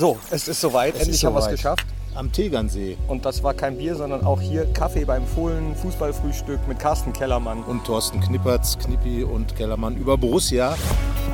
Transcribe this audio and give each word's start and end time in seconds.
So, 0.00 0.16
es 0.30 0.48
ist 0.48 0.62
soweit. 0.62 0.94
Es 0.94 1.00
Endlich 1.00 1.16
ist 1.16 1.24
haben 1.24 1.34
wir 1.34 1.40
es 1.40 1.48
geschafft. 1.48 1.84
Am 2.14 2.32
Tegernsee. 2.32 2.96
Und 3.06 3.26
das 3.26 3.42
war 3.42 3.52
kein 3.52 3.76
Bier, 3.76 3.94
sondern 3.94 4.24
auch 4.24 4.40
hier 4.40 4.64
Kaffee 4.72 5.04
beim 5.04 5.26
Fohlen 5.26 5.76
Fußballfrühstück 5.76 6.58
mit 6.66 6.78
Carsten 6.78 7.12
Kellermann. 7.12 7.62
Und 7.64 7.84
Thorsten 7.84 8.18
Knippertz, 8.18 8.78
Knippi 8.78 9.24
und 9.24 9.54
Kellermann 9.56 9.98
über 9.98 10.16
Borussia. 10.16 10.74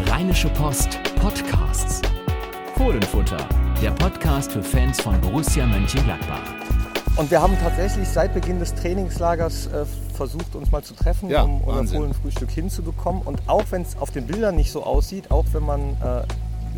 Rheinische 0.09 0.49
Post 0.49 0.99
Podcasts. 1.21 2.03
Fohlenfutter, 2.77 3.49
der 3.81 3.93
Podcast 3.93 4.51
für 4.51 4.65
Fans 4.65 5.01
von 5.01 5.21
Borussia 5.21 5.65
Mönchengladbach. 5.65 6.43
Und 7.15 7.31
wir 7.31 7.41
haben 7.41 7.57
tatsächlich 7.63 8.09
seit 8.09 8.35
Beginn 8.35 8.59
des 8.59 8.75
Trainingslagers 8.75 9.69
äh, 9.69 9.85
versucht, 10.13 10.57
uns 10.57 10.73
mal 10.73 10.83
zu 10.83 10.95
treffen, 10.95 11.31
Ja, 11.31 11.43
um 11.43 11.61
unser. 11.61 11.99
Fohlenfrühstück 11.99 12.51
hinzubekommen. 12.51 13.23
Und 13.23 13.41
auch 13.47 13.63
wenn 13.71 13.83
es 13.83 13.97
auf 13.97 14.11
den 14.11 14.27
Bildern 14.27 14.57
nicht 14.57 14.73
so 14.73 14.83
aussieht, 14.83 15.31
auch 15.31 15.45
wenn 15.53 15.65
man 15.65 15.81
äh, 16.03 16.25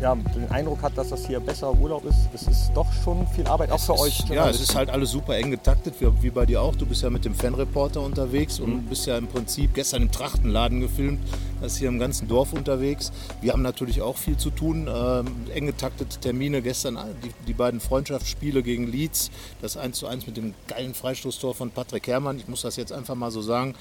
ja, 0.01 0.15
den 0.15 0.49
Eindruck 0.51 0.81
hat, 0.81 0.97
dass 0.97 1.09
das 1.09 1.27
hier 1.27 1.39
besser 1.39 1.73
Urlaub 1.73 2.05
ist, 2.05 2.29
es 2.33 2.47
ist 2.47 2.71
doch 2.73 2.87
schon 3.03 3.27
viel 3.27 3.45
Arbeit, 3.47 3.71
auch 3.71 3.79
für 3.79 3.93
Es 3.93 3.99
euch. 3.99 4.19
Ist, 4.19 4.29
ja, 4.29 4.49
es 4.49 4.61
ist 4.61 4.75
halt 4.75 4.89
alles 4.89 5.11
super 5.11 5.37
eng 5.37 5.51
getaktet, 5.51 5.95
wie, 5.99 6.07
wie 6.21 6.29
bei 6.29 6.45
dir 6.45 6.61
auch. 6.61 6.75
Du 6.75 6.85
bist 6.85 7.03
ja 7.03 7.09
mit 7.09 7.25
dem 7.25 7.35
Fanreporter 7.35 8.01
unterwegs 8.01 8.59
und 8.59 8.89
bist 8.89 9.07
ja 9.07 9.17
im 9.17 9.27
Prinzip 9.27 9.73
gestern 9.73 10.03
im 10.03 10.11
Trachtenladen 10.11 10.79
gefilmt, 10.79 11.19
das 11.61 11.73
ist 11.73 11.79
hier 11.79 11.89
im 11.89 11.99
ganzen 11.99 12.27
Dorf 12.27 12.53
unterwegs. 12.53 13.11
Wir 13.41 13.53
haben 13.53 13.61
natürlich 13.61 14.01
auch 14.01 14.17
viel 14.17 14.37
zu 14.37 14.49
tun, 14.49 14.89
ähm, 14.93 15.27
eng 15.53 15.65
getaktete 15.65 16.19
Termine. 16.19 16.61
Gestern 16.61 16.97
die, 17.23 17.31
die 17.47 17.53
beiden 17.53 17.79
Freundschaftsspiele 17.79 18.63
gegen 18.63 18.87
Leeds, 18.87 19.31
das 19.61 19.77
1 19.77 19.97
zu 19.97 20.07
1 20.07 20.27
mit 20.27 20.37
dem 20.37 20.53
geilen 20.67 20.93
Freistoßtor 20.93 21.55
von 21.55 21.71
Patrick 21.71 22.07
Herrmann. 22.07 22.37
Ich 22.37 22.47
muss 22.47 22.61
das 22.61 22.75
jetzt 22.75 22.91
einfach 22.91 23.15
mal 23.15 23.31
so 23.31 23.41
sagen. 23.41 23.75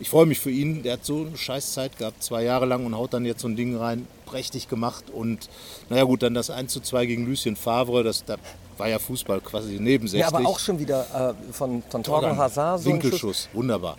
Ich 0.00 0.10
freue 0.10 0.26
mich 0.26 0.40
für 0.40 0.50
ihn, 0.50 0.82
der 0.82 0.94
hat 0.94 1.04
so 1.04 1.26
eine 1.26 1.36
scheiß 1.36 1.72
Zeit 1.72 1.98
gehabt, 1.98 2.22
zwei 2.22 2.42
Jahre 2.42 2.66
lang 2.66 2.84
und 2.84 2.96
haut 2.96 3.14
dann 3.14 3.24
jetzt 3.24 3.42
so 3.42 3.48
ein 3.48 3.56
Ding 3.56 3.76
rein, 3.76 4.08
prächtig 4.26 4.68
gemacht. 4.68 5.10
Und 5.10 5.48
naja 5.88 6.04
gut, 6.04 6.22
dann 6.22 6.34
das 6.34 6.50
1 6.50 6.72
zu 6.72 6.80
2 6.80 7.06
gegen 7.06 7.26
Lucien 7.26 7.56
Favre, 7.56 8.02
das, 8.02 8.24
da 8.24 8.36
war 8.78 8.88
ja 8.88 8.98
Fußball 8.98 9.40
quasi 9.40 9.78
nebensächlich. 9.78 10.30
ja, 10.30 10.36
aber 10.36 10.48
auch 10.48 10.58
schon 10.58 10.78
wieder 10.78 11.34
äh, 11.48 11.52
von, 11.52 11.82
von 11.88 12.02
Torgen 12.02 12.36
Hazard 12.36 12.82
so. 12.82 12.90
Winkelschuss, 12.90 13.48
wunderbar. 13.52 13.96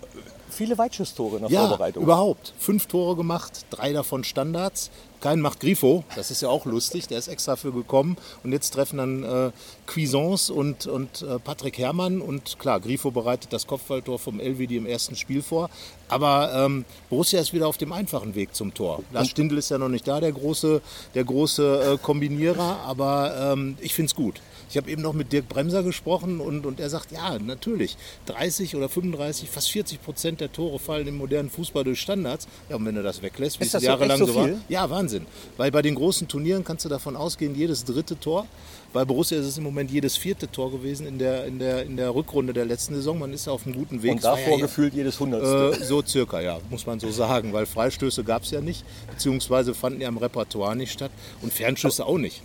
Viele 0.55 0.77
Weitschusstore 0.77 1.35
in 1.35 1.41
der 1.43 1.51
Ja, 1.51 1.67
Vorbereitung. 1.67 2.03
überhaupt. 2.03 2.53
Fünf 2.57 2.85
Tore 2.87 3.17
gemacht, 3.17 3.65
drei 3.71 3.91
davon 3.91 4.23
Standards. 4.23 4.89
Keinen 5.19 5.41
macht 5.41 5.59
Grifo, 5.59 6.03
das 6.15 6.29
ist 6.31 6.41
ja 6.41 6.49
auch 6.49 6.65
lustig, 6.65 7.07
der 7.07 7.17
ist 7.17 7.27
extra 7.27 7.55
für 7.55 7.71
gekommen. 7.73 8.15
Und 8.43 8.51
jetzt 8.51 8.71
treffen 8.71 8.97
dann 8.97 9.23
äh, 9.23 9.51
Cuisance 9.91 10.53
und, 10.53 10.87
und 10.87 11.23
äh, 11.23 11.39
Patrick 11.39 11.77
Herrmann. 11.77 12.21
Und 12.21 12.57
klar, 12.59 12.79
Grifo 12.79 13.11
bereitet 13.11 13.51
das 13.51 13.65
Kopfballtor 13.67 14.17
vom 14.19 14.39
Elvedi 14.39 14.77
im 14.77 14.85
ersten 14.85 15.15
Spiel 15.15 15.41
vor. 15.41 15.69
Aber 16.09 16.53
ähm, 16.53 16.85
Borussia 17.09 17.39
ist 17.41 17.53
wieder 17.53 17.67
auf 17.67 17.77
dem 17.77 17.91
einfachen 17.91 18.35
Weg 18.35 18.55
zum 18.55 18.73
Tor. 18.73 19.01
Lars 19.11 19.29
Stindl 19.29 19.57
ist 19.57 19.69
ja 19.69 19.77
noch 19.77 19.89
nicht 19.89 20.07
da, 20.07 20.19
der 20.21 20.31
große, 20.31 20.81
der 21.15 21.23
große 21.23 21.93
äh, 21.93 21.97
Kombinierer. 21.97 22.79
Aber 22.85 23.53
ähm, 23.53 23.77
ich 23.81 23.93
finde 23.93 24.07
es 24.07 24.15
gut. 24.15 24.41
Ich 24.75 24.77
habe 24.77 24.91
eben 24.91 25.03
noch 25.03 25.13
mit 25.13 25.31
Dirk 25.31 25.47
Bremser 25.47 25.83
gesprochen 25.83 26.41
und, 26.41 26.65
und 26.65 26.81
er 26.81 26.89
sagt, 26.89 27.13
ja, 27.13 27.39
natürlich, 27.39 27.95
30 28.25 28.75
oder 28.75 28.89
35, 28.89 29.49
fast 29.49 29.71
40 29.71 30.03
Prozent 30.03 30.41
der 30.41 30.51
Tore 30.51 30.79
fallen 30.79 31.07
im 31.07 31.15
modernen 31.15 31.49
Fußball 31.49 31.85
durch 31.85 32.01
Standards. 32.01 32.45
Ja, 32.69 32.75
und 32.75 32.85
wenn 32.85 32.95
du 32.95 33.01
das 33.01 33.21
weglässt, 33.21 33.57
wie 33.61 33.63
Ist 33.63 33.73
es 33.73 33.83
jahrelang 33.83 34.17
so 34.17 34.25
so 34.25 34.35
war. 34.35 34.49
Ja, 34.67 34.89
Wahnsinn. 34.89 35.27
Weil 35.55 35.71
bei 35.71 35.81
den 35.81 35.95
großen 35.95 36.27
Turnieren 36.27 36.65
kannst 36.65 36.83
du 36.83 36.89
davon 36.89 37.15
ausgehen, 37.15 37.55
jedes 37.55 37.85
dritte 37.85 38.19
Tor. 38.19 38.47
Bei 38.91 39.05
Borussia 39.05 39.39
ist 39.39 39.45
es 39.45 39.57
im 39.57 39.63
Moment 39.63 39.91
jedes 39.91 40.17
vierte 40.17 40.51
Tor 40.51 40.71
gewesen 40.71 41.07
in 41.07 41.19
der, 41.19 41.45
in 41.45 41.57
der, 41.57 41.83
in 41.83 41.95
der 41.95 42.13
Rückrunde 42.13 42.51
der 42.51 42.65
letzten 42.65 42.95
Saison. 42.95 43.17
Man 43.17 43.31
ist 43.31 43.47
auf 43.47 43.65
einem 43.65 43.75
guten 43.75 44.03
Weg. 44.03 44.11
Und 44.11 44.25
davor 44.25 44.57
ja, 44.57 44.65
gefühlt 44.65 44.93
jedes 44.93 45.17
Hundertste. 45.21 45.81
äh, 45.81 45.85
so 45.85 46.03
circa, 46.05 46.41
ja, 46.41 46.59
muss 46.69 46.85
man 46.85 46.99
so 46.99 47.09
sagen, 47.11 47.53
weil 47.53 47.65
Freistöße 47.65 48.25
gab 48.25 48.43
es 48.43 48.51
ja 48.51 48.59
nicht, 48.59 48.83
beziehungsweise 49.09 49.73
fanden 49.73 50.01
ja 50.01 50.09
im 50.09 50.17
Repertoire 50.17 50.75
nicht 50.75 50.91
statt 50.91 51.11
und 51.41 51.53
Fernschüsse 51.53 52.05
auch 52.05 52.17
nicht. 52.17 52.41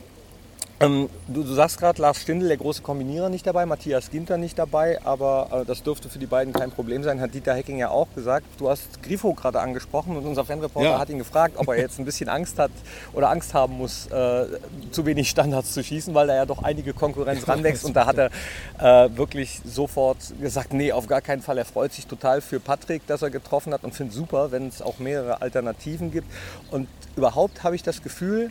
Ähm, 0.82 1.10
du, 1.28 1.42
du 1.42 1.52
sagst 1.52 1.78
gerade, 1.78 2.00
Lars 2.00 2.22
Stindl, 2.22 2.48
der 2.48 2.56
große 2.56 2.80
Kombinierer, 2.80 3.28
nicht 3.28 3.46
dabei, 3.46 3.66
Matthias 3.66 4.10
Ginter 4.10 4.38
nicht 4.38 4.58
dabei, 4.58 4.98
aber 5.04 5.48
äh, 5.52 5.64
das 5.66 5.82
dürfte 5.82 6.08
für 6.08 6.18
die 6.18 6.24
beiden 6.24 6.54
kein 6.54 6.70
Problem 6.70 7.02
sein, 7.02 7.20
hat 7.20 7.34
Dieter 7.34 7.52
Hecking 7.54 7.76
ja 7.76 7.90
auch 7.90 8.08
gesagt. 8.14 8.46
Du 8.56 8.70
hast 8.70 9.02
Grifo 9.02 9.34
gerade 9.34 9.60
angesprochen 9.60 10.16
und 10.16 10.24
unser 10.24 10.46
Fanreporter 10.46 10.88
Ja. 10.92 10.98
hat 10.98 11.10
ihn 11.10 11.18
gefragt, 11.18 11.56
ob 11.58 11.68
er 11.68 11.78
jetzt 11.78 11.98
ein 11.98 12.06
bisschen 12.06 12.30
Angst 12.30 12.58
hat 12.58 12.70
oder 13.12 13.28
Angst 13.28 13.52
haben 13.52 13.76
muss, 13.76 14.06
äh, 14.06 14.46
zu 14.90 15.04
wenig 15.04 15.28
Standards 15.28 15.74
zu 15.74 15.84
schießen, 15.84 16.14
weil 16.14 16.26
da 16.28 16.34
ja 16.34 16.46
doch 16.46 16.62
einige 16.62 16.94
Konkurrenz 16.94 17.46
ranwächst. 17.46 17.84
Und 17.84 17.94
da 17.94 18.06
hat 18.06 18.16
er 18.16 18.30
äh, 18.78 19.14
wirklich 19.18 19.60
sofort 19.66 20.16
gesagt, 20.40 20.72
nee, 20.72 20.92
auf 20.92 21.06
gar 21.06 21.20
keinen 21.20 21.42
Fall. 21.42 21.58
Er 21.58 21.66
freut 21.66 21.92
sich 21.92 22.06
total 22.06 22.40
für 22.40 22.58
Patrick, 22.58 23.06
dass 23.06 23.20
er 23.20 23.28
getroffen 23.28 23.74
hat 23.74 23.84
und 23.84 23.94
findet 23.94 24.14
super, 24.14 24.50
wenn 24.50 24.68
es 24.68 24.80
auch 24.80 24.98
mehrere 24.98 25.42
Alternativen 25.42 26.10
gibt. 26.10 26.26
Und 26.70 26.88
überhaupt 27.16 27.64
habe 27.64 27.76
ich 27.76 27.82
das 27.82 28.02
Gefühl, 28.02 28.50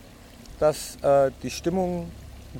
dass 0.59 0.98
äh, 1.03 1.32
die 1.42 1.50
Stimmung 1.50 2.12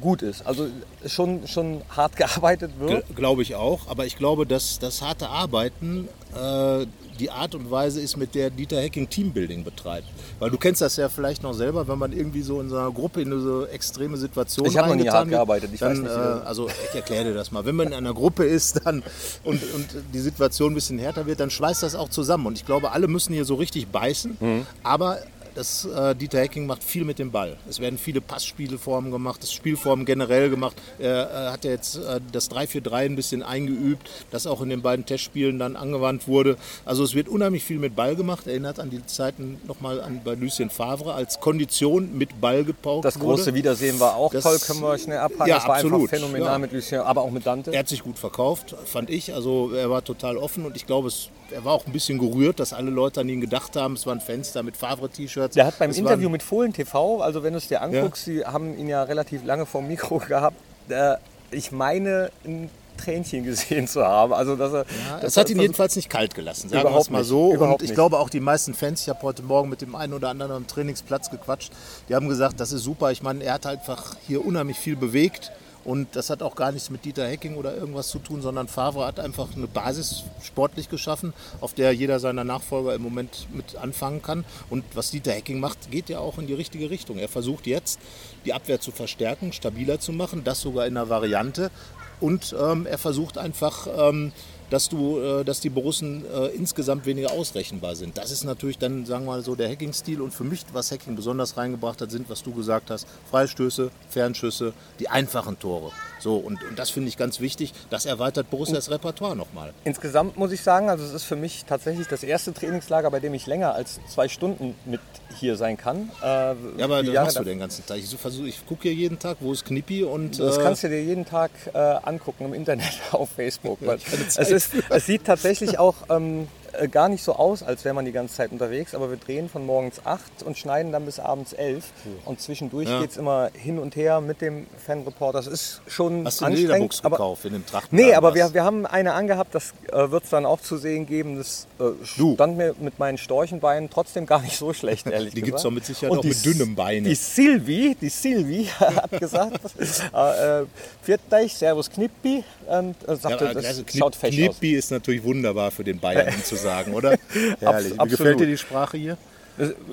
gut 0.02 0.22
ist. 0.22 0.46
Also 0.46 0.68
schon, 1.06 1.48
schon 1.48 1.82
hart 1.96 2.16
gearbeitet 2.18 2.72
wird. 2.80 3.04
Glaube 3.16 3.42
ich 3.42 3.56
auch, 3.56 3.88
aber 3.88 4.06
ich 4.06 4.16
glaube, 4.18 4.46
dass 4.46 4.80
das 4.80 5.02
harte 5.02 5.30
Arbeiten 5.30 6.08
äh, 6.36 6.86
die 7.20 7.32
Art 7.32 7.54
und 7.54 7.70
Weise 7.70 8.00
ist, 8.00 8.16
mit 8.16 8.34
der 8.34 8.50
Dieter 8.50 8.80
Hecking 8.80 9.10
Teambuilding 9.10 9.66
betreibt. 9.66 10.08
Weil 10.40 10.52
du 10.52 10.58
kennst 10.58 10.80
das 10.82 10.96
ja 10.96 11.10
vielleicht 11.10 11.44
noch 11.44 11.54
selber, 11.54 11.86
wenn 11.90 11.98
man 11.98 12.14
irgendwie 12.14 12.42
so 12.44 12.62
in 12.62 12.70
so 12.70 12.78
einer 12.78 12.92
Gruppe 12.92 13.22
in 13.22 13.42
so 13.42 13.66
extreme 13.66 14.16
Situationen 14.16 14.72
Ich 14.72 14.78
habe 14.78 14.88
noch 14.90 14.96
nie 14.96 15.10
hart 15.10 15.26
wird, 15.26 15.32
gearbeitet, 15.32 15.72
ich 15.74 15.80
dann, 15.82 15.92
weiß 15.92 15.98
nicht, 16.00 16.10
das- 16.16 16.44
Äh, 16.44 16.48
also 16.48 16.68
ich 16.90 16.96
erkläre 16.96 17.26
dir 17.26 17.34
das 17.34 17.52
mal. 17.52 17.66
Wenn 17.66 17.76
man 17.76 17.88
in 17.88 17.94
einer 17.94 18.14
Gruppe 18.14 18.46
ist 18.46 18.80
dann 18.86 19.04
und, 19.44 19.62
und 19.74 19.88
die 20.14 20.20
Situation 20.20 20.72
ein 20.72 20.76
bisschen 20.76 20.98
härter 20.98 21.26
wird, 21.26 21.42
dann 21.42 21.50
schweißt 21.50 21.84
das 21.84 21.94
auch 21.96 22.08
zusammen. 22.10 22.46
Und 22.46 22.54
ich 22.58 22.66
glaube, 22.66 22.92
alle 22.94 23.08
müssen 23.10 23.34
hier 23.34 23.44
so 23.44 23.56
richtig 23.56 23.88
beißen. 23.90 24.38
Mhm. 24.40 24.66
Aber 24.84 25.18
das 25.60 25.84
äh, 25.84 26.16
Dieter 26.16 26.40
Hecking 26.40 26.66
macht 26.66 26.86
viel 26.86 27.04
mit 27.04 27.20
dem 27.20 27.32
Ball. 27.32 27.58
Es 27.68 27.82
werden 27.82 28.00
viele 28.00 28.22
Passspielformen 28.22 29.12
gemacht, 29.12 29.44
das 29.44 29.52
Spielformen 29.52 30.06
generell 30.06 30.50
gemacht. 30.50 30.78
Er 31.00 31.30
äh, 31.30 31.52
hat 31.52 31.66
ja 31.66 31.72
jetzt 31.72 31.98
äh, 31.98 32.22
das 32.32 32.50
3-4-3 32.50 32.94
ein 32.94 33.16
bisschen 33.18 33.44
eingeübt, 33.44 34.10
das 34.32 34.48
auch 34.48 34.62
in 34.62 34.70
den 34.70 34.82
beiden 34.82 35.06
Testspielen 35.06 35.60
dann 35.60 35.76
angewandt 35.76 36.30
wurde. 36.30 36.56
Also 36.86 37.04
es 37.04 37.14
wird 37.14 37.28
unheimlich 37.28 37.66
viel 37.66 37.78
mit 37.78 37.94
Ball 37.94 38.16
gemacht. 38.16 38.48
Erinnert 38.48 38.80
an 38.80 38.90
die 38.90 39.06
Zeiten 39.06 39.60
nochmal 39.68 40.00
an 40.00 40.22
bei 40.24 40.36
Lucien 40.36 40.70
Favre 40.70 41.14
als 41.14 41.42
Kondition 41.42 42.18
mit 42.18 42.40
Ball 42.40 42.64
gepaukt 42.64 43.04
Das 43.04 43.20
wurde. 43.20 43.36
große 43.36 43.54
Wiedersehen 43.54 44.00
war 44.00 44.16
auch 44.16 44.32
Das- 44.32 44.44
toll, 44.46 44.60
können 44.60 44.80
wir 44.80 44.98
schnell 44.98 45.18
abhaken. 45.18 45.48
Ja, 45.50 45.56
das 45.56 45.68
war 45.68 45.76
absolut, 45.76 46.04
einfach 46.04 46.16
phänomenal 46.20 46.54
ja. 46.54 46.58
mit 46.60 46.72
Lucien, 46.72 47.02
aber 47.02 47.22
auch 47.22 47.32
mit 47.32 47.46
Dante. 47.46 47.74
Er 47.74 47.80
hat 47.80 47.90
sich 47.90 48.02
gut 48.02 48.18
verkauft, 48.18 48.76
fand 48.86 49.10
ich. 49.10 49.34
Also 49.34 49.74
er 49.74 49.90
war 49.90 50.06
total 50.06 50.38
offen 50.38 50.66
und 50.66 50.78
ich 50.78 50.86
glaube, 50.88 51.10
es, 51.10 51.30
er 51.52 51.66
war 51.66 51.74
auch 51.74 51.86
ein 51.86 51.92
bisschen 51.92 52.18
gerührt, 52.18 52.62
dass 52.62 52.72
alle 52.72 52.92
Leute 52.92 53.20
an 53.20 53.28
ihn 53.28 53.42
gedacht 53.42 53.76
haben. 53.76 53.96
Es 53.96 54.06
waren 54.08 54.22
Fans 54.22 54.54
da 54.54 54.64
mit 54.64 54.78
Favre-T-Shirts. 54.78 55.49
Der 55.56 55.66
hat 55.66 55.80
beim 55.80 55.92
Es 55.92 55.98
Interview 55.98 56.26
waren- 56.26 56.32
mit 56.34 56.44
Fohlen 56.44 56.74
TV, 56.74 57.22
also 57.22 57.44
wenn 57.44 57.54
du 57.54 57.58
es 57.58 57.68
dir 57.68 57.82
anguckst, 57.82 58.26
sie 58.26 58.46
haben 58.46 58.78
ihn 58.78 58.88
ja 58.88 59.04
relativ 59.04 59.44
lange 59.46 59.66
vor 59.66 59.82
dem 59.82 59.88
Mikro 59.90 60.18
gehabt. 60.28 60.58
Äh, 60.90 61.16
ich 61.52 61.72
meine, 61.72 62.32
ein 62.46 62.70
Tränchen 62.98 63.44
gesehen 63.46 63.88
zu 63.88 64.04
haben. 64.06 64.34
Also, 64.34 64.56
dass 64.58 64.74
er, 64.74 64.80
Ja, 65.08 65.16
dass 65.22 65.32
es 65.32 65.38
hat 65.38 65.50
ihn 65.50 65.60
jedenfalls 65.60 65.96
nicht 65.96 66.10
kalt 66.10 66.36
gelassen, 66.36 66.70
sagen 66.70 66.84
wir 66.94 66.98
es 67.00 67.10
mal 67.10 67.20
nicht, 67.20 67.28
so. 67.30 67.54
überhaupt 67.54 67.80
und 67.82 67.86
ich 67.86 67.90
nicht. 67.92 67.96
glaube 67.96 68.20
auch 68.20 68.30
die 68.30 68.42
meisten 68.42 68.74
Fans, 68.74 69.02
ich 69.04 69.10
habe 69.10 69.22
heute 69.24 69.42
Morgen 69.42 69.70
mit 69.70 69.82
dem 69.82 69.96
einen 69.96 70.14
oder 70.14 70.30
anderen 70.30 70.52
am 70.52 70.68
Trainingsplatz 70.68 71.30
gequatscht, 71.32 71.72
die 72.10 72.16
haben 72.16 72.28
gesagt, 72.28 72.60
das 72.60 72.72
ist 72.74 72.84
super. 72.84 73.12
Ich 73.12 73.24
meine, 73.24 73.44
er 73.44 73.54
hat 73.54 73.66
einfach 73.66 74.16
hier 74.28 74.46
unheimlich 74.46 74.78
viel 74.78 74.96
bewegt. 74.98 75.52
Und 75.86 76.16
das 76.16 76.30
hat 76.30 76.42
auch 76.44 76.56
gar 76.56 76.72
nichts 76.72 76.90
mit 76.90 77.06
Dieter 77.06 77.28
Hecking 77.28 77.56
oder 77.56 77.76
irgendwas 77.76 78.10
zu 78.10 78.20
tun, 78.20 78.42
sondern 78.42 78.68
Favre 78.68 79.06
hat 79.06 79.20
einfach 79.20 79.48
eine 79.56 79.68
Basis 79.68 80.24
sportlich 80.44 80.90
geschaffen, 80.90 81.34
auf 81.62 81.74
der 81.74 81.94
jeder 81.94 82.20
seiner 82.20 82.44
Nachfolger 82.44 82.94
im 82.94 83.02
Moment 83.02 83.48
mit 83.54 83.76
anfangen 83.76 84.22
kann. 84.22 84.46
Und 84.70 84.84
was 84.94 85.12
Dieter 85.12 85.32
Hecking 85.32 85.60
macht, 85.60 85.90
geht 85.92 86.10
ja 86.10 86.20
auch 86.20 86.38
in 86.38 86.48
die 86.48 86.54
richtige 86.54 86.90
Richtung. 86.90 87.18
Er 87.18 87.30
versucht 87.30 87.66
jetzt, 87.66 88.00
die 88.46 88.54
Abwehr 88.54 88.80
zu 88.80 88.92
verstärken, 88.92 89.54
stabiler 89.54 90.00
zu 90.00 90.12
machen, 90.12 90.44
das 90.44 90.62
sogar 90.62 90.86
in 90.86 90.98
einer 90.98 91.10
Variante. 91.10 91.72
Und 92.20 92.56
ähm, 92.60 92.86
er 92.86 92.98
versucht 92.98 93.38
einfach, 93.38 93.88
ähm, 93.98 94.34
dass, 94.70 94.90
du, 94.90 95.20
äh, 95.20 95.44
dass 95.44 95.60
die 95.60 95.70
Borussen 95.70 96.24
äh, 96.26 96.48
insgesamt 96.48 97.06
weniger 97.06 97.32
ausrechenbar 97.32 97.96
sind. 97.96 98.18
Das 98.18 98.32
ist 98.32 98.44
natürlich 98.44 98.78
dann, 98.78 99.06
sagen 99.06 99.26
wir 99.26 99.32
mal 99.32 99.44
so, 99.44 99.56
der 99.56 99.70
Hacking-Stil. 99.70 100.22
Und 100.22 100.34
für 100.34 100.44
mich, 100.44 100.64
was 100.74 100.92
Hacking 100.92 101.16
besonders 101.16 101.58
reingebracht 101.58 102.02
hat, 102.02 102.12
sind, 102.12 102.30
was 102.30 102.44
du 102.44 102.52
gesagt 102.54 102.90
hast, 102.92 103.08
Freistöße, 103.32 103.92
Fernschüsse, 104.10 104.74
die 105.00 105.10
einfachen 105.10 105.58
Tore. 105.60 105.92
So, 106.20 106.36
und, 106.36 106.62
und 106.64 106.78
das 106.78 106.90
finde 106.90 107.08
ich 107.10 107.16
ganz 107.18 107.40
wichtig. 107.40 107.74
Das 107.90 108.06
erweitert 108.06 108.50
Borussias 108.50 108.90
Repertoire 108.92 109.36
nochmal. 109.36 109.74
Insgesamt 109.86 110.36
muss 110.38 110.52
ich 110.52 110.62
sagen, 110.62 110.90
also 110.90 111.06
es 111.06 111.14
ist 111.14 111.24
für 111.24 111.38
mich 111.38 111.64
tatsächlich 111.66 112.08
das 112.08 112.24
erste 112.24 112.54
Trainingslager, 112.54 113.10
bei 113.10 113.20
dem 113.22 113.34
ich 113.34 113.48
länger 113.48 113.74
als 113.74 114.00
zwei 114.10 114.28
Stunden 114.28 114.76
mit 114.86 115.00
hier 115.38 115.56
sein 115.56 115.78
kann. 115.78 116.12
Äh, 116.22 116.26
Ja, 116.26 116.56
aber 116.82 117.04
das 117.04 117.14
machst 117.16 117.40
du 117.40 117.44
den 117.46 117.60
ganzen 117.60 117.86
Tag. 117.86 117.98
Ich, 118.00 118.06
versuch- 118.16 118.46
ich 118.46 118.66
gucke 118.66 118.84
hier 118.84 118.94
jeden 118.94 119.18
Tag, 119.20 119.38
wo 119.40 119.54
ist 119.54 119.64
Knippi 119.66 120.04
und 120.04 120.40
Das 120.40 120.58
äh, 120.58 120.62
kannst 120.62 120.84
du 120.84 120.90
dir 120.90 121.02
jeden 121.02 121.26
Tag 121.26 121.52
äh, 121.74 121.78
angucken 121.78 122.46
im 122.46 122.54
Internet 122.54 122.92
auf 123.12 123.30
Facebook. 123.30 123.78
Weil 123.82 124.00
keine 124.00 124.24
es, 124.24 124.34
Zeit 124.34 124.48
ist, 124.60 124.72
es 124.90 125.06
sieht 125.06 125.26
tatsächlich 125.26 125.80
auch 125.80 125.96
ähm, 126.10 126.48
äh, 126.74 126.88
gar 126.88 127.10
nicht 127.10 127.24
so 127.24 127.34
aus, 127.36 127.64
als 127.64 127.86
wäre 127.86 127.94
man 127.96 128.06
die 128.06 128.12
ganze 128.12 128.36
Zeit 128.36 128.52
unterwegs, 128.52 128.94
aber 128.96 129.10
wir 129.10 129.18
drehen 129.18 129.50
von 129.50 129.66
morgens 129.66 130.06
8 130.06 130.44
und 130.44 130.58
schneiden 130.58 130.92
dann 130.92 131.06
bis 131.06 131.20
abends 131.20 131.54
11. 131.54 131.86
Und 132.26 132.42
zwischendurch 132.42 132.88
Ja. 132.90 133.02
geht 133.02 133.12
es 133.12 133.18
immer 133.18 133.50
hin 133.54 133.80
und 133.80 133.96
her 133.96 134.22
mit 134.22 134.42
dem 134.42 134.68
Fanreporter. 134.86 135.40
Das 135.40 135.48
ist 135.48 135.82
schon 135.88 136.26
Hast 136.26 136.42
du 136.42 136.46
anstrengend. 136.46 136.72
Lederbuchs 136.72 137.04
aber 137.04 137.18
gekauft 137.18 137.46
in 137.46 137.54
dem 137.54 137.66
Trachten? 137.66 137.96
Nee, 137.96 138.14
aber 138.14 138.36
wir, 138.36 138.54
wir 138.54 138.64
haben 138.64 138.86
eine 138.86 139.14
angehabt, 139.14 139.56
das 139.56 139.74
äh, 139.92 140.12
wird 140.12 140.24
es 140.24 140.30
dann 140.30 140.46
auch 140.46 140.62
zu 140.62 140.78
sehen 140.78 141.06
geben. 141.06 141.38
Das 141.38 141.68
äh, 141.80 142.06
stand 142.06 142.58
mir 142.58 142.76
mit 142.80 143.00
meinen 143.00 143.18
Storchenbeinen 143.18 143.90
trotzdem 143.90 144.26
gar 144.26 144.42
nicht 144.42 144.58
so 144.58 144.74
schlecht, 144.74 145.08
ehrlich 145.12 145.34
Die 145.34 145.42
gesagt. 145.42 145.46
gibt's 145.46 145.64
doch 145.64 145.72
mit 145.72 145.86
Sicherheit 145.86 146.12
Und 146.12 146.20
auch 146.20 146.24
mit 146.24 146.46
dünnem 146.46 146.76
Beine. 146.76 147.08
Die 147.10 147.16
Silvi, 147.16 147.96
die 148.00 148.10
Silvi 148.10 148.66
hat 148.80 149.12
gesagt, 149.12 149.60
äh, 150.14 150.62
äh, 150.62 151.48
Servus 151.50 151.90
Knippi. 151.90 152.44
Und 152.68 152.96
äh, 153.08 153.16
sagte, 153.16 153.46
Ja, 153.46 153.54
das 153.54 153.66
also 153.66 153.84
schaut 153.88 154.14
Knip, 154.14 154.16
fesch 154.16 154.30
aus. 154.50 154.58
Knippi 154.60 154.74
ist 154.76 154.92
natürlich 154.92 155.24
wunderbar 155.24 155.72
für 155.72 155.84
den 155.84 156.00
Bayern 156.00 156.34
um 156.36 156.44
zu 156.44 156.56
sagen, 156.70 156.94
oder? 156.94 157.12
Herrlich. 157.60 157.94
Wie 157.94 158.00
absolut. 158.00 158.10
gefällt 158.10 158.40
dir 158.40 158.48
die 158.48 158.58
Sprache 158.58 158.98
hier? 158.98 159.18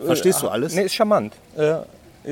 Verstehst 0.04 0.42
du 0.42 0.48
alles? 0.48 0.74
Nee, 0.74 0.82
ist 0.82 0.94
charmant. 0.94 1.34
Äh, 1.56 1.62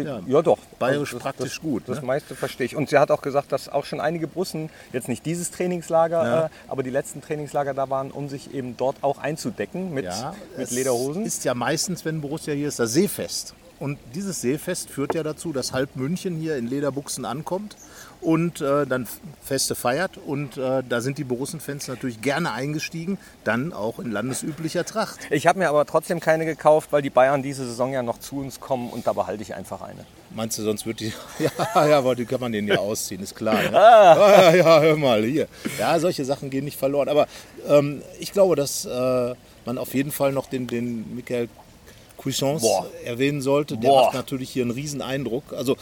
ja. 0.02 0.20
ja, 0.26 0.42
doch. 0.42 0.58
Bayerisch 0.78 1.12
das, 1.12 1.22
praktisch 1.22 1.54
das, 1.54 1.60
gut, 1.60 1.84
Das 1.86 2.00
ne? 2.00 2.06
meiste 2.06 2.34
verstehe 2.34 2.66
ich. 2.66 2.76
Und 2.76 2.88
sie 2.88 2.98
hat 2.98 3.10
auch 3.10 3.22
gesagt, 3.22 3.52
dass 3.52 3.68
auch 3.68 3.84
schon 3.84 4.00
einige 4.00 4.26
Bussen, 4.26 4.70
jetzt 4.92 5.08
nicht 5.08 5.24
dieses 5.24 5.50
Trainingslager, 5.50 6.24
Ja. 6.24 6.44
äh, 6.46 6.48
aber 6.68 6.82
die 6.82 6.90
letzten 6.90 7.22
Trainingslager 7.22 7.74
da 7.74 7.88
waren, 7.90 8.10
um 8.10 8.28
sich 8.28 8.52
eben 8.54 8.76
dort 8.76 8.96
auch 9.02 9.18
einzudecken 9.18 9.94
mit, 9.94 10.04
Ja, 10.06 10.34
mit 10.56 10.70
Lederhosen. 10.70 11.24
ist 11.24 11.44
ja 11.44 11.54
meistens, 11.54 12.04
wenn 12.04 12.20
Borussia 12.20 12.54
hier 12.54 12.68
ist, 12.68 12.78
das 12.78 12.92
Seefest. 12.92 13.54
Und 13.80 13.98
dieses 14.14 14.40
Seefest 14.40 14.88
führt 14.88 15.14
ja 15.14 15.22
dazu, 15.22 15.52
dass 15.52 15.72
halb 15.72 15.96
München 15.96 16.36
hier 16.36 16.56
in 16.56 16.66
Lederbuchsen 16.66 17.24
ankommt 17.24 17.76
und 18.20 18.60
äh, 18.60 18.86
dann 18.86 19.06
Feste 19.42 19.74
feiert. 19.74 20.16
Und 20.16 20.56
äh, 20.56 20.82
da 20.88 21.00
sind 21.00 21.18
die 21.18 21.24
Borussen-Fans 21.24 21.88
natürlich 21.88 22.20
gerne 22.20 22.52
eingestiegen, 22.52 23.18
dann 23.44 23.72
auch 23.72 23.98
in 23.98 24.10
landesüblicher 24.10 24.84
Tracht. 24.84 25.18
Ich 25.30 25.46
habe 25.46 25.58
mir 25.58 25.68
aber 25.68 25.84
trotzdem 25.86 26.20
keine 26.20 26.44
gekauft, 26.46 26.92
weil 26.92 27.02
die 27.02 27.10
Bayern 27.10 27.42
diese 27.42 27.66
Saison 27.66 27.92
ja 27.92 28.02
noch 28.02 28.18
zu 28.18 28.38
uns 28.38 28.60
kommen 28.60 28.90
und 28.90 29.06
da 29.06 29.12
behalte 29.12 29.42
ich 29.42 29.54
einfach 29.54 29.82
eine. 29.82 30.06
Meinst 30.34 30.58
du, 30.58 30.62
sonst 30.62 30.86
wird 30.86 31.00
die. 31.00 31.12
Ja, 31.38 31.86
ja, 31.86 31.98
aber 31.98 32.14
die 32.14 32.24
kann 32.24 32.40
man 32.40 32.52
den 32.52 32.66
ja 32.66 32.78
ausziehen, 32.78 33.22
ist 33.22 33.36
klar. 33.36 33.62
Ne? 33.62 33.70
Ah, 33.74 34.16
ja, 34.16 34.54
ja, 34.54 34.80
hör 34.80 34.96
mal 34.96 35.24
hier. 35.24 35.46
Ja, 35.78 35.98
solche 35.98 36.24
Sachen 36.24 36.50
gehen 36.50 36.64
nicht 36.64 36.78
verloren. 36.78 37.08
Aber 37.08 37.26
ähm, 37.68 38.02
ich 38.18 38.32
glaube, 38.32 38.56
dass 38.56 38.84
äh, 38.84 39.34
man 39.64 39.78
auf 39.78 39.94
jeden 39.94 40.12
Fall 40.12 40.32
noch 40.32 40.46
den, 40.46 40.66
den 40.66 41.14
Michael 41.14 41.48
Cuisance 42.24 42.62
Boah. 42.62 42.86
erwähnen 43.04 43.42
sollte. 43.42 43.76
Der 43.76 43.88
Boah. 43.88 44.04
macht 44.06 44.14
natürlich 44.14 44.50
hier 44.50 44.62
einen 44.62 44.70
riesen 44.70 45.02
Eindruck. 45.02 45.52
Also 45.52 45.76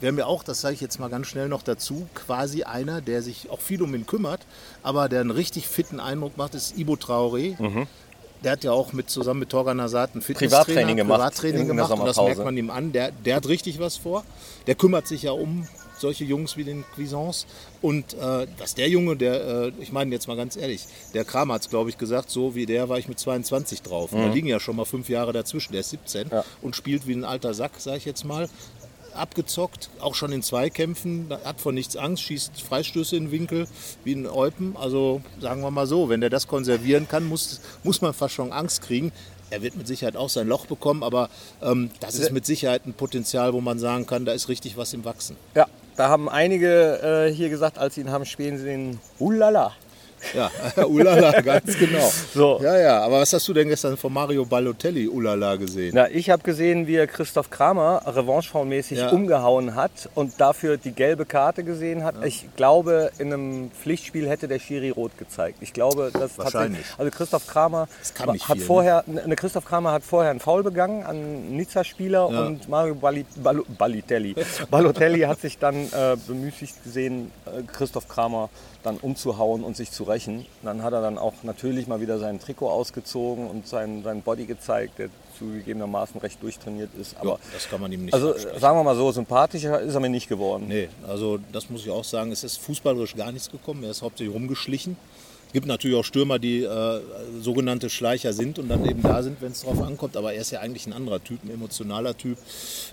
wäre 0.00 0.12
mir 0.12 0.26
auch, 0.26 0.42
das 0.42 0.60
sage 0.60 0.74
ich 0.74 0.80
jetzt 0.80 0.98
mal 0.98 1.08
ganz 1.08 1.28
schnell 1.28 1.48
noch 1.48 1.62
dazu, 1.62 2.06
quasi 2.14 2.64
einer, 2.64 3.00
der 3.00 3.22
sich 3.22 3.48
auch 3.50 3.60
viel 3.60 3.82
um 3.82 3.94
ihn 3.94 4.06
kümmert, 4.06 4.40
aber 4.82 5.08
der 5.08 5.20
einen 5.20 5.30
richtig 5.30 5.68
fitten 5.68 6.00
Eindruck 6.00 6.36
macht, 6.36 6.54
ist 6.54 6.76
Ibo 6.76 6.94
Traoré. 6.94 7.56
Der 8.44 8.52
hat 8.52 8.64
ja 8.64 8.72
auch 8.72 8.92
mit, 8.92 9.08
zusammen 9.08 9.40
mit 9.40 9.48
Torgan 9.48 9.80
Hazard 9.80 10.14
ein 10.14 10.20
Privattraining 10.20 10.96
gemacht 10.96 11.18
Privattraining 11.18 11.66
gemacht 11.66 11.90
und 11.90 12.04
das 12.04 12.16
merkt 12.16 12.44
man 12.44 12.56
ihm 12.56 12.70
an. 12.70 12.92
Der, 12.92 13.10
der 13.10 13.36
hat 13.36 13.48
richtig 13.48 13.78
was 13.80 13.96
vor. 13.96 14.24
Der 14.66 14.74
kümmert 14.74 15.06
sich 15.06 15.22
ja 15.22 15.32
um 15.32 15.66
solche 15.98 16.24
Jungs 16.24 16.56
wie 16.56 16.64
den 16.64 16.84
Cuisance. 16.94 17.46
Und 17.82 18.14
äh, 18.14 18.46
dass 18.58 18.74
der 18.74 18.88
Junge, 18.88 19.16
der, 19.16 19.64
äh, 19.66 19.72
ich 19.80 19.92
meine 19.92 20.12
jetzt 20.12 20.28
mal 20.28 20.36
ganz 20.36 20.56
ehrlich, 20.56 20.84
der 21.14 21.24
Kramer 21.24 21.54
hat 21.54 21.62
es, 21.62 21.68
glaube 21.70 21.90
ich, 21.90 21.98
gesagt, 21.98 22.30
so 22.30 22.54
wie 22.54 22.66
der 22.66 22.88
war 22.88 22.98
ich 22.98 23.08
mit 23.08 23.18
22 23.18 23.82
drauf. 23.82 24.12
Und 24.12 24.20
da 24.20 24.28
liegen 24.32 24.46
ja 24.48 24.60
schon 24.60 24.76
mal 24.76 24.84
fünf 24.84 25.08
Jahre 25.08 25.32
dazwischen. 25.32 25.72
Der 25.72 25.80
ist 25.80 25.90
17 25.90 26.26
Mhm. 26.28 26.32
Ja. 26.32 26.44
und 26.62 26.74
spielt 26.76 27.06
wie 27.06 27.12
ein 27.14 27.24
alter 27.24 27.54
Sack, 27.54 27.72
sage 27.78 27.98
ich 27.98 28.04
jetzt 28.04 28.24
mal. 28.24 28.48
Abgezockt, 29.14 29.88
auch 30.00 30.14
schon 30.14 30.30
in 30.32 30.42
Zweikämpfen, 30.42 31.28
hat 31.44 31.60
vor 31.60 31.72
nichts 31.72 31.96
Angst, 31.96 32.22
schießt 32.24 32.60
Freistöße 32.60 33.16
in 33.16 33.24
den 33.26 33.30
Winkel 33.32 33.66
wie 34.04 34.12
ein 34.12 34.26
Eupen. 34.26 34.76
Also 34.76 35.22
sagen 35.40 35.62
wir 35.62 35.70
mal 35.70 35.86
so, 35.86 36.08
wenn 36.10 36.20
der 36.20 36.28
das 36.28 36.46
konservieren 36.48 37.08
kann, 37.08 37.24
muss, 37.24 37.60
muss 37.82 38.02
man 38.02 38.12
fast 38.12 38.34
schon 38.34 38.52
Angst 38.52 38.82
kriegen. 38.82 39.12
Er 39.48 39.62
wird 39.62 39.76
mit 39.76 39.86
Sicherheit 39.86 40.16
auch 40.16 40.28
sein 40.28 40.48
Loch 40.48 40.66
bekommen, 40.66 41.02
aber 41.02 41.30
ähm, 41.62 41.90
das 42.00 42.16
ist 42.18 42.30
mit 42.32 42.44
Sicherheit 42.44 42.84
ein 42.84 42.92
Potenzial, 42.94 43.54
wo 43.54 43.60
man 43.60 43.78
sagen 43.78 44.04
kann, 44.04 44.24
da 44.26 44.32
ist 44.32 44.48
richtig 44.48 44.76
was 44.76 44.92
im 44.92 45.04
Wachsen. 45.04 45.36
Ja, 45.54 45.66
da 45.96 46.08
haben 46.08 46.28
einige 46.28 47.26
äh, 47.28 47.32
hier 47.32 47.48
gesagt, 47.48 47.78
als 47.78 47.94
sie 47.94 48.02
ihn 48.02 48.10
haben 48.10 48.24
spielen 48.24 48.58
sehen, 48.58 49.00
ulala. 49.18 49.72
Ja, 50.34 50.50
Ulala, 50.86 51.40
ganz 51.40 51.78
genau. 51.78 52.10
So. 52.34 52.60
Ja, 52.62 52.78
ja, 52.78 53.00
aber 53.02 53.20
was 53.20 53.32
hast 53.32 53.46
du 53.48 53.52
denn 53.54 53.68
gestern 53.68 53.96
von 53.96 54.12
Mario 54.12 54.44
Balotelli 54.44 55.08
Ulala 55.08 55.56
gesehen? 55.56 55.92
Na, 55.94 56.08
ich 56.10 56.30
habe 56.30 56.42
gesehen, 56.42 56.86
wie 56.86 56.96
er 56.96 57.06
Christoph 57.06 57.50
Kramer 57.50 58.02
revancheformmäßig 58.06 58.98
Ja. 58.98 59.10
umgehauen 59.10 59.74
hat 59.74 60.08
und 60.14 60.40
dafür 60.40 60.76
die 60.76 60.92
gelbe 60.92 61.24
Karte 61.26 61.64
gesehen 61.64 62.02
hat. 62.04 62.24
Ich 62.24 62.46
glaube, 62.56 63.10
in 63.18 63.32
einem 63.32 63.70
Pflichtspiel 63.70 64.28
hätte 64.28 64.48
der 64.48 64.58
Schiri 64.58 64.90
rot 64.90 65.12
gezeigt. 65.18 65.58
Ich 65.60 65.72
glaube, 65.72 66.10
das 66.12 66.36
Wahrscheinlich. 66.38 66.84
Also 66.98 67.10
Christoph 67.10 67.46
Kramer 67.46 67.88
hat 68.18 68.40
viel, 68.42 68.56
ne? 68.56 68.62
vorher, 68.62 69.04
ne, 69.06 69.36
Christoph 69.36 69.64
Kramer 69.64 69.92
hat 69.92 70.02
vorher 70.02 70.30
einen 70.30 70.40
Foul 70.40 70.62
begangen 70.62 71.02
an 71.04 71.16
einen 71.16 71.56
Nizza-Spieler 71.56 72.28
Ja. 72.30 72.46
und 72.46 72.68
Mario 72.68 72.94
Bali, 72.94 73.24
Balo, 73.36 73.64
Balitelli. 73.78 74.34
Balotelli 74.70 75.20
hat 75.20 75.40
sich 75.40 75.58
dann 75.58 75.74
äh, 75.76 76.16
bemüßigt 76.26 76.82
gesehen, 76.84 77.30
äh, 77.46 77.62
Christoph 77.72 78.08
Kramer 78.08 78.48
dann 78.82 78.98
umzuhauen 78.98 79.64
und 79.64 79.76
sich 79.76 79.90
zu 79.90 80.04
rächen. 80.08 80.46
Dann 80.62 80.82
hat 80.82 80.92
er 80.92 81.00
dann 81.00 81.18
auch 81.18 81.34
natürlich 81.42 81.86
mal 81.86 82.00
wieder 82.00 82.18
sein 82.18 82.40
Trikot 82.40 82.68
ausgezogen 82.68 83.48
und 83.48 83.66
sein, 83.66 84.02
sein 84.02 84.22
Body 84.22 84.46
gezeigt, 84.46 84.98
der 84.98 85.08
zugegebenermaßen 85.38 86.20
recht 86.20 86.42
durchtrainiert 86.42 86.90
ist. 86.98 87.16
Aber 87.18 87.32
ja, 87.32 87.38
das 87.52 87.68
kann 87.68 87.80
man 87.80 87.92
ihm 87.92 88.06
nicht 88.06 88.14
also 88.14 88.30
absprechen. 88.32 88.60
sagen 88.60 88.78
wir 88.78 88.84
mal 88.84 88.96
so, 88.96 89.12
sympathischer 89.12 89.80
ist 89.80 89.94
er 89.94 90.00
mir 90.00 90.08
nicht 90.08 90.28
geworden. 90.28 90.66
Nee, 90.68 90.88
also 91.06 91.38
das 91.52 91.68
muss 91.70 91.82
ich 91.82 91.90
auch 91.90 92.04
sagen, 92.04 92.32
es 92.32 92.44
ist 92.44 92.58
fußballerisch 92.58 93.14
gar 93.14 93.32
nichts 93.32 93.50
gekommen. 93.50 93.84
Er 93.84 93.90
ist 93.90 94.02
hauptsächlich 94.02 94.34
rumgeschlichen. 94.34 94.96
Gibt 95.56 95.68
natürlich 95.68 95.96
auch 95.96 96.04
Stürmer, 96.04 96.38
die 96.38 96.64
äh, 96.64 97.00
sogenannte 97.40 97.88
Schleicher 97.88 98.34
sind 98.34 98.58
und 98.58 98.68
dann 98.68 98.84
eben 98.84 99.00
da 99.00 99.22
sind, 99.22 99.40
wenn 99.40 99.52
es 99.52 99.62
drauf 99.62 99.80
ankommt. 99.80 100.14
Aber 100.14 100.34
er 100.34 100.42
ist 100.42 100.50
ja 100.50 100.60
eigentlich 100.60 100.86
ein 100.86 100.92
anderer 100.92 101.24
Typ, 101.24 101.42
ein 101.42 101.50
emotionaler 101.50 102.14
Typ. 102.14 102.36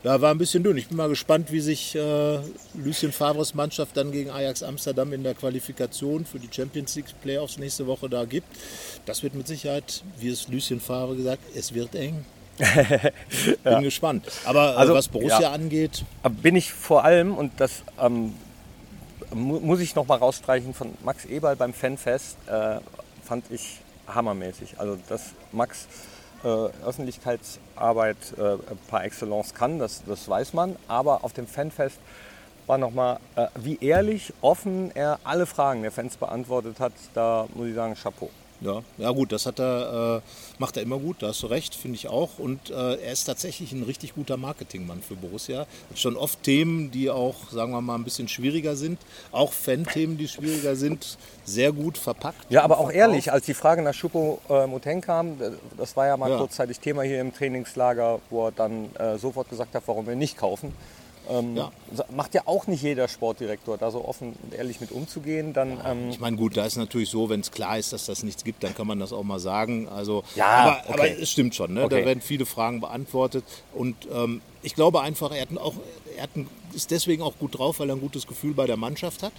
Ja, 0.06 0.22
war 0.22 0.32
ein 0.32 0.38
bisschen 0.38 0.64
dünn. 0.64 0.78
Ich 0.78 0.88
bin 0.88 0.96
mal 0.96 1.10
gespannt, 1.10 1.52
wie 1.52 1.60
sich 1.60 1.94
äh, 1.94 2.40
Lucien 2.74 3.12
Favres 3.12 3.54
Mannschaft 3.54 3.98
dann 3.98 4.14
gegen 4.14 4.30
Ajax 4.30 4.64
Amsterdam 4.64 5.12
in 5.12 5.24
der 5.24 5.34
Qualifikation 5.34 6.24
für 6.24 6.40
die 6.40 6.48
Champions 6.50 6.96
League 6.96 7.08
Playoffs 7.22 7.58
nächste 7.58 7.86
Woche 7.86 8.08
da 8.08 8.24
gibt. 8.24 8.48
Das 9.06 9.24
wird 9.24 9.36
mit 9.36 9.46
Sicherheit, 9.46 10.02
wie 10.22 10.30
es 10.30 10.48
Lucien 10.48 10.80
Favre 10.80 11.18
gesagt, 11.18 11.42
es 11.54 11.74
wird 11.74 11.94
eng. 11.96 12.24
Bin 13.66 13.82
gespannt. 13.82 14.24
Aber 14.46 14.76
äh, 14.76 14.78
Also, 14.78 14.94
was 14.94 15.10
Borussia 15.10 15.42
ja. 15.42 15.52
angeht, 15.52 16.06
bin 16.42 16.56
ich 16.56 16.72
vor 16.72 17.04
allem, 17.04 17.36
und 17.36 17.52
das 17.58 17.84
ähm, 18.00 18.32
mu 19.34 19.60
muss 19.60 19.80
ich 19.80 19.96
noch 19.96 20.08
mal 20.08 20.18
rausstreichen, 20.18 20.74
von 20.74 20.94
Max 21.04 21.26
Eberl 21.26 21.56
beim 21.56 21.74
Fanfest, 21.74 22.38
äh, 22.48 22.80
fand 23.24 23.50
ich 23.52 23.80
hammermäßig. 24.08 24.80
Also, 24.80 24.98
dass 25.10 25.32
Max 25.52 25.88
äh, 26.44 26.48
Öffentlichkeitsarbeit 26.48 28.18
äh, 28.38 28.58
par 28.90 29.04
excellence 29.04 29.54
kann, 29.54 29.80
das, 29.80 30.04
das 30.06 30.28
weiß 30.28 30.54
man. 30.54 30.76
Aber 30.88 31.24
auf 31.24 31.34
dem 31.34 31.48
Fanfest 31.48 32.00
war 32.68 32.78
noch 32.78 32.92
mal, 32.92 33.20
äh, 33.36 33.48
wie 33.56 33.78
ehrlich, 33.82 34.34
offen 34.42 34.92
er 34.96 35.20
alle 35.24 35.46
Fragen 35.46 35.82
der 35.82 35.92
Fans 35.92 36.18
beantwortet 36.18 36.80
hat. 36.80 36.94
Da 37.14 37.48
muss 37.54 37.68
ich 37.68 37.76
sagen, 37.76 37.96
Chapeau. 37.96 38.30
Ja, 38.64 38.82
ja 38.98 39.12
gut, 39.12 39.32
das 39.32 39.46
hat 39.46 39.60
er, 39.60 40.22
äh, 40.24 40.30
macht 40.60 40.78
er 40.78 40.84
immer 40.84 40.98
gut, 40.98 41.18
da 41.22 41.28
hast 41.28 41.44
du 41.44 41.48
recht, 41.48 41.76
finde 41.76 41.96
ich 41.98 42.08
auch. 42.08 42.40
Und 42.40 42.70
äh, 42.70 42.96
er 42.96 43.12
ist 43.12 43.26
tatsächlich 43.26 43.72
ein 43.74 43.84
richtig 43.84 44.16
guter 44.16 44.38
Marketingmann 44.38 45.02
für 45.02 45.16
Borussia. 45.16 45.60
Hat 45.90 46.00
schon 46.00 46.16
oft 46.16 46.42
Themen, 46.44 46.90
die 46.92 47.10
auch, 47.10 47.36
sagen 47.52 47.72
wir 47.74 47.82
mal, 47.82 47.96
ein 47.96 48.04
bisschen 48.04 48.28
schwieriger 48.28 48.76
sind. 48.76 49.00
Auch 49.32 49.52
Fan-Themen, 49.52 50.18
die 50.18 50.28
schwieriger 50.28 50.76
sind, 50.76 51.18
sehr 51.44 51.72
gut 51.74 51.98
verpackt. 51.98 52.46
Ja, 52.50 52.64
aber 52.64 52.76
auch 52.76 52.86
verkauft. 52.86 52.96
ehrlich, 52.96 53.32
als 53.32 53.46
die 53.46 53.54
Frage 53.54 53.82
nach 53.82 53.94
Schupo 53.94 54.40
äh, 54.50 54.66
Moteng 54.66 55.02
kam, 55.02 55.42
äh, 55.42 55.52
das 55.78 55.96
war 55.98 56.08
ja 56.08 56.16
mal 56.16 56.30
Ja. 56.30 56.38
kurzzeitig 56.38 56.80
Thema 56.80 57.02
hier 57.04 57.20
im 57.20 57.34
Trainingslager, 57.34 58.20
wo 58.30 58.48
er 58.48 58.52
dann 58.54 58.96
äh, 58.96 59.18
sofort 59.18 59.50
gesagt 59.50 59.76
hat, 59.76 59.84
warum 59.88 60.08
wir 60.08 60.16
nicht 60.16 60.38
kaufen. 60.38 60.74
Ähm, 61.30 61.56
Ja. 61.56 61.72
Macht 62.16 62.34
ja 62.34 62.42
auch 62.46 62.68
nicht 62.68 62.82
jeder 62.84 63.08
Sportdirektor, 63.08 63.78
da 63.78 63.92
so 63.92 64.04
offen 64.06 64.36
und 64.44 64.54
ehrlich 64.54 64.82
mit 64.82 64.92
umzugehen. 64.92 65.54
Dann, 65.54 65.80
ähm, 65.86 66.10
Ich 66.10 66.20
meine, 66.20 66.38
gut, 66.38 66.58
da 66.58 66.66
ist 66.66 66.76
natürlich 66.76 67.10
so, 67.10 67.30
wenn 67.30 67.40
es 67.40 67.52
klar 67.52 67.78
ist, 67.78 67.94
dass 67.94 68.06
das 68.06 68.24
nichts 68.24 68.44
gibt, 68.44 68.64
dann 68.64 68.76
kann 68.76 68.88
man 68.88 69.00
das 69.00 69.14
auch 69.14 69.24
mal 69.24 69.40
sagen. 69.40 69.88
Also, 69.88 70.24
Ja, 70.36 70.48
aber, 70.48 70.82
okay. 70.90 70.94
aber 70.94 71.22
es 71.22 71.30
stimmt 71.32 71.56
schon, 71.56 71.74
ne? 71.74 71.84
Okay. 71.86 72.00
da 72.02 72.06
werden 72.06 72.22
viele 72.22 72.46
Fragen 72.46 72.82
beantwortet. 72.82 73.44
Und 73.74 73.96
ähm, 74.14 74.42
ich 74.62 74.76
glaube 74.76 75.02
einfach, 75.02 75.32
er, 75.32 75.42
hat 75.42 75.58
auch, 75.58 75.76
er 76.18 76.24
hat 76.24 76.30
ist 76.74 76.92
deswegen 76.92 77.22
auch 77.22 77.38
gut 77.38 77.58
drauf, 77.58 77.80
weil 77.80 77.90
er 77.90 77.96
ein 77.96 78.02
gutes 78.02 78.28
Gefühl 78.28 78.54
bei 78.54 78.66
der 78.66 78.78
Mannschaft 78.78 79.24
hat. 79.24 79.34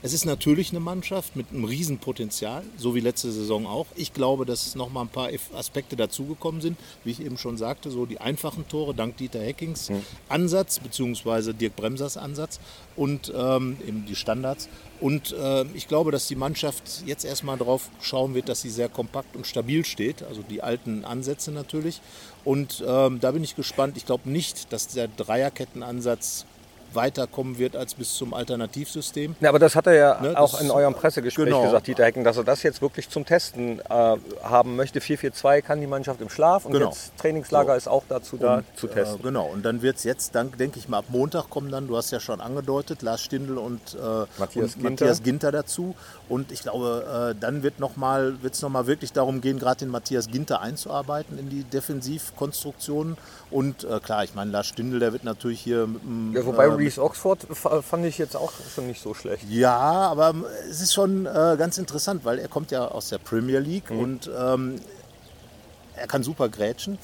Es 0.00 0.12
ist 0.12 0.24
natürlich 0.24 0.70
eine 0.70 0.78
Mannschaft 0.78 1.34
mit 1.34 1.46
einem 1.50 1.64
Riesenpotenzial, 1.64 2.62
so 2.76 2.94
wie 2.94 3.00
letzte 3.00 3.32
Saison 3.32 3.66
auch. 3.66 3.86
Ich 3.96 4.12
glaube, 4.12 4.46
dass 4.46 4.76
noch 4.76 4.92
mal 4.92 5.02
ein 5.02 5.08
paar 5.08 5.30
Aspekte 5.56 5.96
dazugekommen 5.96 6.60
sind, 6.60 6.78
wie 7.02 7.10
ich 7.10 7.20
eben 7.20 7.36
schon 7.36 7.56
sagte, 7.56 7.90
so 7.90 8.06
die 8.06 8.20
einfachen 8.20 8.68
Tore 8.68 8.94
dank 8.94 9.16
Dieter 9.16 9.40
Heckings 9.40 9.90
Ansatz, 10.28 10.78
beziehungsweise 10.78 11.52
Dirk 11.52 11.74
Bremsers 11.74 12.16
Ansatz 12.16 12.60
und 12.94 13.32
ähm, 13.36 13.76
eben 13.86 14.06
die 14.06 14.14
Standards. 14.14 14.68
Und 15.00 15.32
äh, 15.32 15.64
ich 15.74 15.88
glaube, 15.88 16.12
dass 16.12 16.28
die 16.28 16.36
Mannschaft 16.36 17.02
jetzt 17.04 17.24
erstmal 17.24 17.58
drauf 17.58 17.90
schauen 18.00 18.34
wird, 18.34 18.48
dass 18.48 18.60
sie 18.60 18.70
sehr 18.70 18.88
kompakt 18.88 19.34
und 19.34 19.48
stabil 19.48 19.84
steht, 19.84 20.22
also 20.22 20.42
die 20.42 20.62
alten 20.62 21.04
Ansätze 21.04 21.50
natürlich. 21.50 22.00
Und 22.44 22.84
ähm, 22.86 23.18
da 23.18 23.32
bin 23.32 23.42
ich 23.42 23.56
gespannt. 23.56 23.96
Ich 23.96 24.06
glaube 24.06 24.30
nicht, 24.30 24.72
dass 24.72 24.86
der 24.88 25.08
Dreierkettenansatz 25.08 26.46
weiterkommen 26.94 27.58
wird 27.58 27.76
als 27.76 27.94
bis 27.94 28.14
zum 28.14 28.34
Alternativsystem. 28.34 29.36
Ja, 29.40 29.48
aber 29.50 29.58
das 29.58 29.76
hat 29.76 29.86
er 29.86 29.94
ja 29.94 30.20
Ne, 30.20 30.38
auch 30.38 30.60
in 30.60 30.70
eurem 30.70 30.94
Pressegespräch 30.94 31.46
genau. 31.46 31.62
gesagt, 31.64 31.86
Dieter 31.86 32.04
Hecken, 32.04 32.24
dass 32.24 32.36
er 32.36 32.44
das 32.44 32.62
jetzt 32.62 32.80
wirklich 32.82 33.08
zum 33.08 33.24
Testen 33.24 33.80
äh, 33.80 34.16
haben 34.42 34.76
möchte. 34.76 35.00
4-4-2 35.00 35.62
kann 35.62 35.80
die 35.80 35.86
Mannschaft 35.86 36.20
im 36.20 36.28
Schlaf 36.28 36.64
und 36.64 36.72
Genau. 36.72 36.86
jetzt 36.90 37.12
Trainingslager 37.18 37.72
So. 37.72 37.76
ist 37.78 37.88
auch 37.88 38.02
dazu 38.08 38.36
da 38.36 38.56
Und, 38.58 38.64
zu 38.76 38.86
testen. 38.86 39.20
Äh, 39.20 39.22
genau, 39.22 39.46
und 39.46 39.64
dann 39.64 39.82
wird 39.82 39.96
es 39.96 40.04
jetzt, 40.04 40.34
dann 40.34 40.52
denke 40.52 40.78
ich 40.78 40.88
mal, 40.88 40.98
ab 40.98 41.06
Montag 41.08 41.50
kommen 41.50 41.70
dann, 41.70 41.86
du 41.86 41.96
hast 41.96 42.10
ja 42.10 42.20
schon 42.20 42.40
angedeutet, 42.40 43.02
Lars 43.02 43.20
Stindl 43.22 43.58
und, 43.58 43.80
äh, 43.94 43.98
Matthias 44.38 44.74
und 44.74 44.82
Ginter. 44.82 44.90
Matthias 44.90 45.22
Ginter 45.22 45.52
dazu. 45.52 45.94
Und 46.28 46.52
ich 46.52 46.60
glaube, 46.62 47.32
äh, 47.36 47.40
dann 47.40 47.62
wird 47.62 47.78
noch 47.80 47.96
mal, 47.96 48.42
wird's 48.42 48.60
noch 48.62 48.68
mal 48.70 48.86
wirklich 48.86 49.12
darum 49.12 49.40
gehen, 49.40 49.58
gerade 49.58 49.78
den 49.80 49.88
Matthias 49.88 50.28
Ginter 50.28 50.60
einzuarbeiten 50.60 51.38
in 51.38 51.48
die 51.48 51.64
Defensivkonstruktionen. 51.64 53.16
Und 53.50 53.84
äh, 53.84 53.98
klar, 54.00 54.24
ich 54.24 54.34
meine, 54.34 54.50
Lars 54.50 54.66
Stindl, 54.66 54.98
der 54.98 55.12
wird 55.12 55.24
natürlich 55.24 55.60
hier 55.60 55.86
mit 55.86 56.02
dem, 56.02 56.32
Ja, 56.34 56.44
wobei 56.44 56.77
Reese 56.78 57.02
Oxford 57.02 57.40
fand 57.82 58.04
ich 58.06 58.18
jetzt 58.18 58.36
auch 58.36 58.52
schon 58.74 58.86
nicht 58.86 59.02
so 59.02 59.12
schlecht. 59.14 59.44
Ja, 59.48 59.76
aber 59.76 60.30
ähm, 60.30 60.44
es 60.70 60.80
ist 60.80 60.94
schon 60.94 61.26
äh, 61.26 61.56
ganz 61.58 61.78
interessant, 61.78 62.24
weil 62.24 62.38
er 62.38 62.48
kommt 62.48 62.70
ja 62.70 62.86
aus 62.88 63.08
der 63.10 63.18
Premier 63.18 63.58
League 63.58 63.90
Mhm. 63.90 63.98
und 63.98 64.30
ähm, 64.38 64.80
er 65.96 66.06
kann 66.06 66.22
super 66.22 66.48
grätschen, 66.48 66.98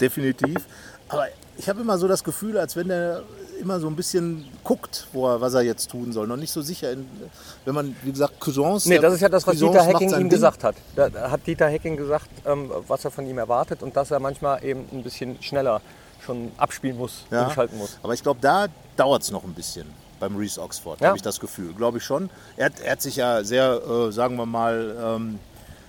definitiv. 0.00 0.64
Aber 1.08 1.26
ich 1.56 1.68
habe 1.68 1.80
immer 1.80 1.98
so 1.98 2.08
das 2.08 2.22
Gefühl, 2.24 2.58
als 2.58 2.76
wenn 2.76 2.90
er 2.90 3.22
immer 3.60 3.80
so 3.80 3.86
ein 3.86 3.96
bisschen 3.96 4.44
guckt, 4.64 5.06
wo 5.12 5.26
er, 5.28 5.40
was 5.40 5.54
er 5.54 5.62
jetzt 5.62 5.90
tun 5.90 6.12
soll. 6.12 6.26
Noch 6.26 6.36
nicht 6.36 6.52
so 6.52 6.60
sicher, 6.60 6.92
in, 6.92 7.08
wenn 7.64 7.74
man, 7.74 7.96
wie 8.02 8.12
gesagt, 8.12 8.38
Cousins... 8.38 8.84
Nee, 8.86 8.98
das 8.98 9.14
ist 9.14 9.20
ja 9.20 9.28
das, 9.30 9.46
was 9.46 9.54
Cousins 9.54 9.72
Dieter 9.72 9.84
Hecking 9.84 10.10
ihm 10.10 10.18
Ding. 10.18 10.28
gesagt 10.28 10.62
hat. 10.62 10.76
Da 10.94 11.08
da 11.08 11.30
hat 11.30 11.46
Dieter 11.46 11.66
Hecking 11.68 11.96
gesagt, 11.96 12.28
ähm, 12.44 12.70
was 12.86 13.04
er 13.06 13.10
von 13.10 13.26
ihm 13.26 13.38
erwartet 13.38 13.82
und 13.82 13.96
dass 13.96 14.10
er 14.10 14.20
manchmal 14.20 14.62
eben 14.62 14.84
ein 14.92 15.02
bisschen 15.02 15.42
schneller 15.42 15.80
schon 16.26 16.50
abspielen 16.58 16.98
muss, 16.98 17.24
Ja. 17.30 17.46
umschalten 17.46 17.78
muss. 17.78 17.98
Aber 18.02 18.12
ich 18.14 18.22
glaube, 18.22 18.40
da 18.42 18.66
dauert 18.96 19.22
es 19.22 19.30
noch 19.30 19.44
ein 19.44 19.54
bisschen 19.54 19.86
beim 20.20 20.36
Reese 20.36 20.60
Oxford, 20.60 21.00
Ja. 21.00 21.08
habe 21.08 21.16
ich 21.16 21.22
das 21.22 21.40
Gefühl. 21.40 21.72
Glaube 21.74 21.98
ich 21.98 22.04
schon. 22.04 22.28
Er, 22.56 22.66
hat- 22.66 22.80
er 22.80 22.92
hat 22.92 23.02
sich 23.02 23.16
ja 23.16 23.44
sehr, 23.44 23.80
äh, 23.82 24.12
sagen 24.12 24.36
wir 24.36 24.46
mal, 24.46 24.96
ähm, 25.16 25.38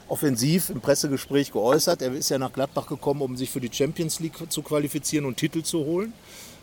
offensiv 0.10 0.70
im 0.70 0.79
Pressegespräch 0.79 1.51
geäußert. 1.51 2.01
Er 2.01 2.13
ist 2.13 2.29
ja 2.29 2.38
nach 2.38 2.53
Gladbach 2.53 2.88
gekommen, 2.88 3.22
um 3.22 3.36
sich 3.36 3.50
für 3.50 3.60
die 3.60 3.70
Champions 3.72 4.20
League 4.20 4.36
zu 4.50 4.62
qualifizieren 4.62 5.25
und 5.25 5.38
Titel 5.38 5.63
zu 5.63 5.79
holen. 5.79 6.13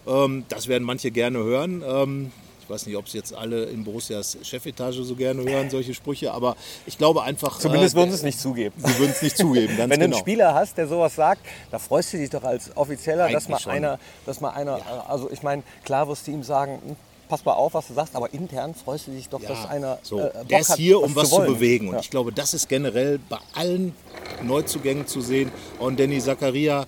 Ähm, 0.07 0.45
das 0.49 0.69
werden 0.69 0.85
manche 0.85 1.11
gerne 1.11 1.38
hören. 1.38 1.83
Ähm, 1.87 2.33
ich 2.64 2.71
weiß 2.71 2.87
nicht, 2.87 2.97
ob 2.97 3.06
es 3.06 3.12
jetzt 3.12 3.35
alle 3.35 3.64
in 3.64 3.85
Borussias 3.85 4.38
Chefetage 4.42 5.02
so 5.04 5.14
gerne 5.14 5.42
hören, 5.44 5.68
solche 5.68 5.92
Sprüche, 5.92 6.33
aber 6.33 6.56
ich 6.87 6.97
glaube 6.97 7.23
einfach. 7.23 7.59
Zumindest 7.59 7.94
äh, 7.94 7.99
würden 7.99 8.11
sie 8.11 8.16
es 8.16 8.23
nicht 8.23 8.40
zugeben. 8.40 8.75
Sie 8.78 8.99
würden 8.99 9.11
es 9.12 9.21
nicht 9.23 9.37
zugeben, 9.37 9.76
ganz 9.76 9.90
Wenn 9.90 10.00
du 10.00 10.06
genau. 10.06 10.16
einen 10.16 10.25
Spieler 10.25 10.54
hast, 10.54 10.78
der 10.78 10.87
sowas 10.87 11.14
sagt, 11.14 11.42
da 11.71 11.78
freust 11.78 12.12
du 12.12 12.16
dich 12.16 12.30
doch 12.30 12.42
als 12.42 12.75
Offizieller, 12.76 13.28
dass 13.28 13.49
mal 13.49 13.59
schon. 13.59 13.73
einer, 13.73 13.99
dass 14.25 14.40
mal 14.40 14.50
einer, 14.50 14.80
also 15.09 15.30
ich 15.30 15.42
meine, 15.42 15.62
klar 15.85 16.09
wirst 16.09 16.26
du 16.26 16.30
ihm 16.30 16.42
sagen, 16.42 16.80
hm, 16.85 16.97
pass 17.28 17.44
mal 17.44 17.52
auf, 17.52 17.75
was 17.75 17.87
du 17.88 17.94
sagst, 17.94 18.16
aber 18.16 18.33
intern 18.33 18.75
freust 18.75 19.06
du 19.09 19.11
dich 19.11 19.28
doch, 19.28 19.42
dass 19.42 19.66
einer 19.66 19.99
so. 20.02 20.21
äh, 20.21 20.30
Bock 20.33 20.49
der 20.49 20.61
ist 20.61 20.71
hat, 20.71 20.76
hier, 20.78 21.00
um 21.02 21.14
was 21.14 21.28
zu, 21.30 21.37
wollen. 21.37 21.52
bewegen. 21.52 21.88
Und 21.88 21.94
Ja. 21.94 22.00
ich 22.00 22.11
glaube, 22.11 22.33
das 22.33 22.54
ist 22.54 22.68
generell 22.68 23.18
bei 23.28 23.38
allen 23.54 23.94
Neuzugängen 24.42 25.06
zu 25.06 25.21
sehen. 25.21 25.50
Und 25.78 25.99
Danny 26.00 26.18
Zakaria 26.21 26.87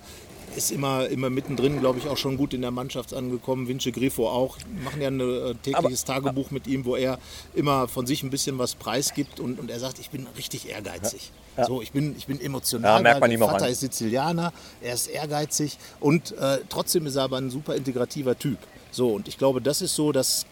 ist 0.57 0.71
immer, 0.71 1.07
immer 1.07 1.29
mittendrin, 1.29 1.79
glaube 1.79 1.99
ich, 1.99 2.07
auch 2.07 2.17
schon 2.17 2.35
gut 2.35 2.53
in 2.53 2.61
der 2.61 2.71
Mannschaft 2.71 3.13
angekommen. 3.13 3.67
Vince 3.67 3.91
Grifo 3.91 4.27
auch. 4.27 4.57
Wir 4.57 4.83
machen 4.83 5.01
ja 5.01 5.07
ein 5.07 5.19
äh, 5.19 5.55
tägliches 5.55 6.03
Tagebuch 6.03 6.51
mit 6.51 6.67
ihm, 6.67 6.85
wo 6.85 6.95
er 6.95 7.19
immer 7.53 7.87
von 7.87 8.07
sich 8.07 8.23
ein 8.23 8.29
bisschen 8.29 8.57
was 8.57 8.75
preisgibt. 8.75 9.39
Und, 9.39 9.59
und 9.59 9.69
er 9.69 9.79
sagt, 9.79 9.99
ich 9.99 10.09
bin 10.09 10.27
richtig 10.37 10.69
ehrgeizig. 10.69 11.31
So, 11.65 11.81
ich 11.81 11.91
bin, 11.91 12.15
ich 12.17 12.27
bin 12.27 12.39
emotional. 12.39 12.97
Ja, 12.97 13.01
merkt 13.01 13.21
man 13.21 13.31
ihm 13.31 13.41
auch 13.41 13.51
Vater 13.51 13.65
an. 13.65 13.71
ist 13.71 13.79
Sizilianer, 13.79 14.53
er 14.81 14.93
ist 14.93 15.07
ehrgeizig 15.07 15.77
und 15.99 16.37
äh, 16.37 16.59
trotzdem 16.69 17.07
ist 17.07 17.15
er 17.15 17.23
aber 17.23 17.37
ein 17.37 17.49
super 17.49 17.75
integrativer 17.75 18.37
Typ. 18.37 18.59
So, 18.91 19.09
und 19.09 19.27
ich 19.27 19.37
glaube, 19.37 19.61
das 19.61 19.81
ist 19.81 19.95
so 19.95 20.11
das 20.11 20.45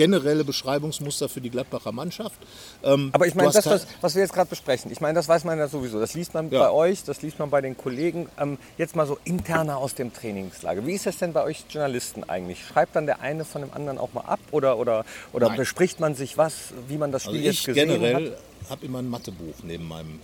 generelle 0.00 0.44
Beschreibungsmuster 0.44 1.28
für 1.28 1.42
die 1.42 1.50
Gladbacher 1.50 1.92
Mannschaft. 1.92 2.40
Ähm, 2.82 3.10
Aber 3.12 3.26
ich 3.26 3.34
meine, 3.34 3.50
das, 3.50 3.66
was, 3.66 3.86
was 4.00 4.14
wir 4.14 4.22
jetzt 4.22 4.32
gerade 4.32 4.48
besprechen, 4.48 4.90
ich 4.90 5.02
meine, 5.02 5.12
das 5.12 5.28
weiß 5.28 5.44
man 5.44 5.58
ja 5.58 5.68
sowieso. 5.68 6.00
Das 6.00 6.14
liest 6.14 6.32
man 6.32 6.50
Ja. 6.50 6.60
bei 6.60 6.70
euch, 6.70 7.04
das 7.04 7.20
liest 7.20 7.38
man 7.38 7.50
bei 7.50 7.60
den 7.60 7.76
Kollegen. 7.76 8.26
Ähm, 8.38 8.56
jetzt 8.78 8.96
mal 8.96 9.06
so 9.06 9.18
interner 9.24 9.76
aus 9.76 9.94
dem 9.94 10.10
Trainingslager. 10.14 10.86
Wie 10.86 10.94
ist 10.94 11.04
das 11.04 11.18
denn 11.18 11.34
bei 11.34 11.42
euch 11.44 11.64
Journalisten 11.68 12.24
eigentlich? 12.24 12.64
Schreibt 12.64 12.96
dann 12.96 13.04
der 13.04 13.20
eine 13.20 13.44
von 13.44 13.60
dem 13.60 13.74
anderen 13.74 13.98
auch 13.98 14.14
mal 14.14 14.22
ab 14.22 14.40
oder, 14.52 14.78
oder, 14.78 15.04
oder 15.34 15.48
Nein. 15.48 15.58
bespricht 15.58 16.00
man 16.00 16.14
sich 16.14 16.38
was, 16.38 16.72
wie 16.88 16.96
man 16.96 17.12
das 17.12 17.24
Spiel 17.24 17.34
also 17.34 17.44
jetzt 17.44 17.58
ich 17.58 17.64
gesehen 17.66 17.88
generell 17.90 18.30
hat, 18.62 18.70
habe 18.70 18.86
immer 18.86 19.00
ein 19.00 19.08
Mathebuch 19.10 19.56
neben 19.64 19.86
meinem 19.86 20.18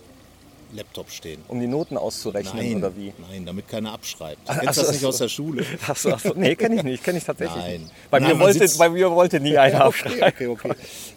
Laptop 0.73 1.09
stehen. 1.11 1.41
um 1.47 1.59
die 1.59 1.67
Noten 1.67 1.97
auszurechnen 1.97 2.55
Nein, 2.65 2.77
oder 2.77 2.95
wie? 2.95 3.13
nein, 3.29 3.45
damit 3.45 3.67
keiner 3.67 3.93
abschreibt. 3.93 4.47
Du 4.47 4.51
Ach, 4.51 4.59
kennst 4.59 4.67
ach 4.69 4.73
so, 4.75 4.81
das 4.83 4.91
nicht 4.91 5.03
ach 5.03 5.07
aus 5.09 5.17
so. 5.17 5.23
der 5.25 5.29
Schule. 5.29 5.65
Achso, 5.87 6.09
achso. 6.11 6.33
Nee, 6.35 6.55
kenne 6.55 6.75
ich 6.75 6.83
nicht, 6.83 7.03
kenne 7.03 7.17
ich 7.17 7.23
tatsächlich 7.23 7.57
Nein. 7.63 7.81
nicht. 7.81 7.93
Bei, 8.11 8.19
Nein, 8.19 8.37
mir 8.37 8.39
wollte, 8.43 8.67
bei 8.77 8.89
mir 8.89 9.11
wollte 9.11 9.39
nie 9.39 9.57
einer 9.57 9.85
abschreiben. 9.85 10.21
Okay, 10.23 10.47
okay. 10.47 10.71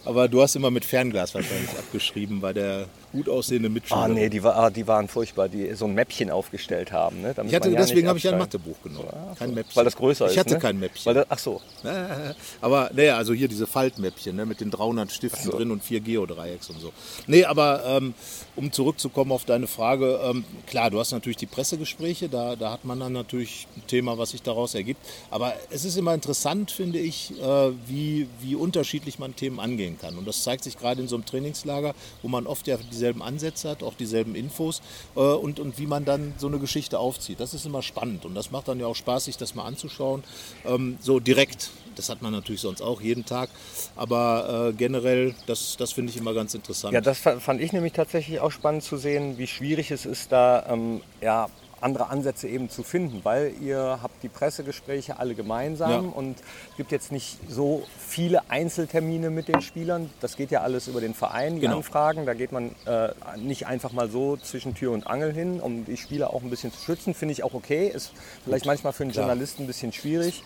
Aber 0.05 0.27
du 0.27 0.41
hast 0.41 0.55
immer 0.55 0.71
mit 0.71 0.85
Fernglas 0.85 1.33
wahrscheinlich 1.35 1.69
abgeschrieben 1.71 2.39
bei 2.41 2.53
der 2.53 2.85
gut 3.11 3.29
aussehende 3.29 3.69
Mitschüler. 3.69 4.01
Ah 4.01 4.07
nee, 4.07 4.29
die, 4.29 4.43
war, 4.43 4.55
ah, 4.55 4.69
die 4.69 4.87
waren 4.87 5.07
furchtbar, 5.07 5.49
die 5.49 5.73
so 5.75 5.85
ein 5.85 5.93
Mäppchen 5.93 6.29
aufgestellt 6.29 6.91
haben. 6.91 7.21
Ne, 7.21 7.35
Ich 7.45 7.55
hatte, 7.55 7.69
ja 7.69 7.79
deswegen 7.79 8.07
habe 8.07 8.17
ich 8.17 8.27
ein. 8.27 8.37
Mathebuch 8.37 8.81
genommen. 8.83 9.07
Kein 9.37 9.53
Mäppchen. 9.53 9.75
Weil 9.75 9.85
das 9.85 9.95
größer 9.95 10.25
ist. 10.25 10.33
Ich 10.33 10.39
hatte 10.39 10.53
ne? 10.53 10.59
kein 10.59 10.79
Mäppchen. 10.79 11.13
Das, 11.13 11.25
ach 11.29 11.39
so. 11.39 11.61
Aber 12.61 12.89
naja, 12.93 13.17
also 13.17 13.33
hier 13.33 13.47
diese 13.47 13.67
Faltmäppchen 13.67 14.35
ne, 14.35 14.45
mit 14.45 14.61
den 14.61 14.71
300 14.71 15.11
Stiften 15.11 15.51
drin 15.51 15.71
und 15.71 15.83
vier 15.83 15.99
Geodreiecks 15.99 16.69
und 16.69 16.79
so. 16.79 16.91
Nee, 17.27 17.45
aber 17.45 17.83
ähm, 17.85 18.13
um 18.55 18.71
zurückzukommen 18.71 19.31
auf 19.31 19.45
deine 19.45 19.67
Frage, 19.67 20.19
ähm, 20.23 20.43
klar, 20.67 20.89
du 20.89 20.99
hast 20.99 21.11
natürlich 21.11 21.37
die 21.37 21.45
Pressegespräche, 21.45 22.29
da, 22.29 22.55
da 22.55 22.71
hat 22.71 22.85
man 22.85 22.99
dann 22.99 23.13
natürlich 23.13 23.67
ein 23.75 23.85
Thema, 23.87 24.17
was 24.17 24.31
sich 24.31 24.41
daraus 24.41 24.75
ergibt. 24.75 25.05
Aber 25.29 25.53
es 25.69 25.85
ist 25.85 25.97
immer 25.97 26.13
interessant, 26.13 26.71
finde 26.71 26.99
ich, 26.99 27.31
äh, 27.41 27.71
wie, 27.87 28.27
wie 28.39 28.55
unterschiedlich 28.55 29.19
man 29.19 29.35
Themen 29.35 29.59
angehen 29.59 29.97
kann. 29.99 30.17
Und 30.17 30.27
das 30.27 30.43
zeigt 30.43 30.63
sich 30.63 30.77
gerade 30.77 31.01
in 31.01 31.07
so 31.07 31.15
einem 31.15 31.25
Trainingslager, 31.25 31.93
wo 32.21 32.27
man 32.27 32.47
oft 32.47 32.67
ja 32.67 32.77
dieselben 33.01 33.23
Ansätze 33.23 33.69
hat, 33.69 33.81
auch 33.81 33.95
dieselben 33.95 34.35
Infos 34.35 34.81
äh, 35.15 35.19
und, 35.19 35.59
und 35.59 35.79
wie 35.79 35.87
man 35.87 36.05
dann 36.05 36.35
so 36.37 36.45
eine 36.45 36.59
Geschichte 36.59 36.99
aufzieht. 36.99 37.39
Das 37.39 37.55
ist 37.55 37.65
immer 37.65 37.81
spannend 37.81 38.25
und 38.25 38.35
das 38.35 38.51
macht 38.51 38.67
dann 38.67 38.79
ja 38.79 38.85
auch 38.85 38.95
Spaß, 38.95 39.25
sich 39.25 39.37
das 39.37 39.55
mal 39.55 39.65
anzuschauen. 39.65 40.23
Ähm, 40.65 40.97
so 41.01 41.19
direkt. 41.19 41.71
Das 41.95 42.09
hat 42.09 42.21
man 42.21 42.31
natürlich 42.31 42.61
sonst 42.61 42.81
auch 42.81 43.01
jeden 43.01 43.25
Tag. 43.25 43.49
Aber 43.95 44.69
äh, 44.69 44.73
generell, 44.73 45.33
das, 45.47 45.77
das 45.77 45.91
finde 45.91 46.11
ich 46.11 46.17
immer 46.17 46.33
ganz 46.33 46.53
interessant. 46.53 46.93
Ja, 46.93 47.01
das 47.01 47.17
fa- 47.19 47.39
fand 47.39 47.59
ich 47.59 47.73
nämlich 47.73 47.93
tatsächlich 47.93 48.39
auch 48.39 48.51
spannend 48.51 48.83
zu 48.83 48.97
sehen, 48.97 49.37
wie 49.39 49.47
schwierig 49.47 49.89
es 49.89 50.05
ist, 50.05 50.31
da 50.31 50.65
ähm, 50.69 51.01
ja, 51.21 51.49
andere 51.81 52.09
Ansätze 52.09 52.47
eben 52.47 52.69
zu 52.69 52.83
finden, 52.83 53.21
weil 53.23 53.53
ihr 53.61 53.99
habt 54.01 54.21
die 54.23 54.29
Pressegespräche 54.29 55.19
alle 55.19 55.35
gemeinsam 55.35 55.89
Ja. 55.91 55.97
und 55.99 56.37
es 56.71 56.77
gibt 56.77 56.91
jetzt 56.91 57.11
nicht 57.11 57.37
so 57.49 57.83
viele 57.97 58.49
Einzeltermine 58.49 59.29
mit 59.29 59.47
den 59.47 59.61
Spielern. 59.61 60.09
Das 60.21 60.37
geht 60.37 60.51
ja 60.51 60.61
alles 60.61 60.87
über 60.87 61.01
den 61.01 61.13
Verein, 61.13 61.55
die 61.55 61.61
Genau. 61.61 61.77
Anfragen. 61.77 62.25
Da 62.25 62.33
geht 62.33 62.51
man 62.51 62.75
äh, 62.85 63.09
nicht 63.37 63.67
einfach 63.67 63.91
mal 63.91 64.09
so 64.09 64.37
zwischen 64.37 64.75
Tür 64.75 64.91
und 64.91 65.07
Angel 65.07 65.33
hin, 65.33 65.59
um 65.59 65.85
die 65.85 65.97
Spieler 65.97 66.33
auch 66.33 66.41
ein 66.43 66.49
bisschen 66.49 66.71
zu 66.71 66.79
schützen. 66.79 67.13
Finde 67.13 67.33
ich 67.33 67.43
auch 67.43 67.53
okay. 67.53 67.87
Ist 67.87 68.11
vielleicht 68.45 68.65
manchmal 68.65 68.93
für 68.93 69.03
einen 69.03 69.11
klar. 69.11 69.25
Journalisten 69.27 69.63
ein 69.63 69.67
bisschen 69.67 69.91
schwierig. 69.91 70.43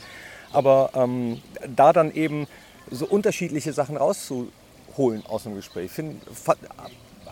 Aber 0.54 0.92
ähm, 0.96 1.42
da 1.76 1.92
dann 1.92 2.14
eben 2.14 2.48
so 2.92 3.06
unterschiedliche 3.08 3.74
Sachen 3.74 3.98
rauszuholen 3.98 5.26
aus 5.28 5.44
dem 5.44 5.56
Gespräch, 5.56 5.92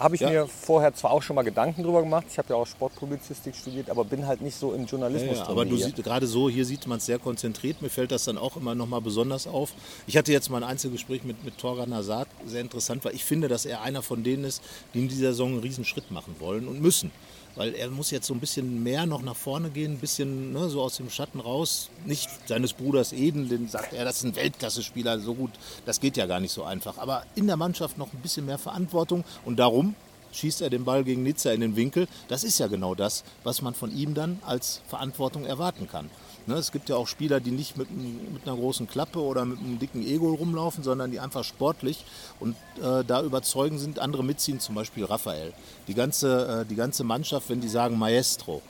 habe 0.03 0.15
ich 0.15 0.21
Ja. 0.21 0.29
mir 0.29 0.47
vorher 0.47 0.93
zwar 0.93 1.11
auch 1.11 1.23
schon 1.23 1.35
mal 1.35 1.41
Gedanken 1.43 1.83
drüber 1.83 2.01
gemacht. 2.03 2.25
Ich 2.29 2.37
habe 2.37 2.49
ja 2.49 2.55
auch 2.55 2.67
Sportpublizistik 2.67 3.55
studiert, 3.55 3.89
aber 3.89 4.03
bin 4.03 4.27
halt 4.27 4.41
nicht 4.41 4.55
so 4.55 4.73
im 4.73 4.81
Ja, 4.81 4.87
Journalismus 4.87 5.37
ja, 5.37 5.45
drin 5.45 5.51
aber 5.51 5.65
siehst 5.77 5.95
gerade 6.03 6.27
so, 6.27 6.49
hier 6.49 6.65
sieht 6.65 6.85
man 6.87 6.97
es 6.97 7.05
sehr 7.05 7.19
konzentriert. 7.19 7.81
Mir 7.81 7.89
fällt 7.89 8.11
das 8.11 8.25
dann 8.25 8.37
auch 8.37 8.57
immer 8.57 8.75
noch 8.75 8.87
mal 8.87 9.01
besonders 9.01 9.47
auf. 9.47 9.71
Ich 10.05 10.17
hatte 10.17 10.31
jetzt 10.31 10.49
mal 10.49 10.57
ein 10.57 10.69
Einzelgespräch 10.69 11.23
mit, 11.23 11.43
mit 11.43 11.57
Torgan 11.57 11.93
Hazard, 11.93 12.27
sehr 12.45 12.61
interessant, 12.61 13.03
weil 13.05 13.15
ich 13.15 13.23
finde, 13.23 13.47
dass 13.47 13.65
er 13.65 13.81
einer 13.81 14.01
von 14.01 14.23
denen 14.23 14.43
ist, 14.43 14.61
die 14.93 14.99
in 14.99 15.07
dieser 15.07 15.27
Saison 15.29 15.53
einen 15.53 15.59
riesen 15.59 15.85
Schritt 15.85 16.11
machen 16.11 16.35
wollen 16.39 16.67
und 16.67 16.81
müssen. 16.81 17.11
Weil 17.55 17.75
er 17.75 17.89
muss 17.89 18.09
jetzt 18.11 18.27
so 18.27 18.33
ein 18.33 18.39
bisschen 18.39 18.81
mehr 18.81 19.05
noch 19.05 19.21
nach 19.21 19.35
vorne 19.35 19.69
gehen, 19.69 19.93
ein 19.93 19.99
bisschen 19.99 20.53
ne, 20.53 20.69
so 20.69 20.81
aus 20.81 20.97
dem 20.97 21.09
Schatten 21.09 21.39
raus. 21.39 21.89
Nicht 22.05 22.29
seines 22.47 22.73
Bruders 22.73 23.13
Eden, 23.13 23.47
den 23.49 23.67
sagt 23.67 23.93
er, 23.93 24.05
das 24.05 24.17
ist 24.17 24.23
ein 24.23 24.35
Weltklasse-Spieler, 24.35 25.19
so 25.19 25.35
gut, 25.35 25.51
das 25.85 25.99
geht 25.99 26.17
ja 26.17 26.25
gar 26.25 26.39
nicht 26.39 26.51
so 26.51 26.63
einfach. 26.63 26.97
Aber 26.97 27.23
in 27.35 27.47
der 27.47 27.57
Mannschaft 27.57 27.97
noch 27.97 28.11
ein 28.11 28.21
bisschen 28.21 28.45
mehr 28.45 28.57
Verantwortung 28.57 29.23
und 29.45 29.57
darum 29.57 29.95
schießt 30.31 30.61
er 30.61 30.69
den 30.69 30.83
Ball 30.83 31.03
gegen 31.03 31.23
Nizza 31.23 31.51
in 31.51 31.61
den 31.61 31.75
Winkel. 31.75 32.07
Das 32.27 32.43
ist 32.43 32.59
ja 32.59 32.67
genau 32.67 32.95
das, 32.95 33.23
was 33.43 33.61
man 33.61 33.73
von 33.73 33.95
ihm 33.95 34.13
dann 34.13 34.39
als 34.45 34.81
Verantwortung 34.87 35.45
erwarten 35.45 35.87
kann. 35.87 36.09
Ne, 36.45 36.55
es 36.55 36.73
gibt 36.73 36.89
ja 36.89 36.97
auch 36.97 37.07
Spieler, 37.07 37.39
die 37.39 37.51
nicht 37.51 37.77
mit, 37.77 37.87
mit 37.89 38.45
einer 38.45 38.57
großen 38.57 38.85
Klappe 38.87 39.19
oder 39.19 39.45
mit 39.45 39.59
einem 39.59 39.79
dicken 39.79 40.05
Ego 40.05 40.33
rumlaufen, 40.33 40.83
sondern 40.83 41.09
die 41.09 41.19
einfach 41.21 41.45
sportlich 41.45 42.03
und 42.41 42.57
äh, 42.81 43.03
da 43.07 43.21
überzeugen 43.23 43.79
sind, 43.79 43.99
andere 43.99 44.25
mitziehen, 44.25 44.59
zum 44.59 44.75
Beispiel 44.75 45.05
Raphael. 45.05 45.53
Die 45.87 45.93
ganze, 45.93 46.63
äh, 46.63 46.69
die 46.69 46.75
ganze 46.75 47.05
Mannschaft, 47.05 47.49
wenn 47.49 47.61
die 47.61 47.69
sagen 47.69 47.97
Maestro, 47.97 48.61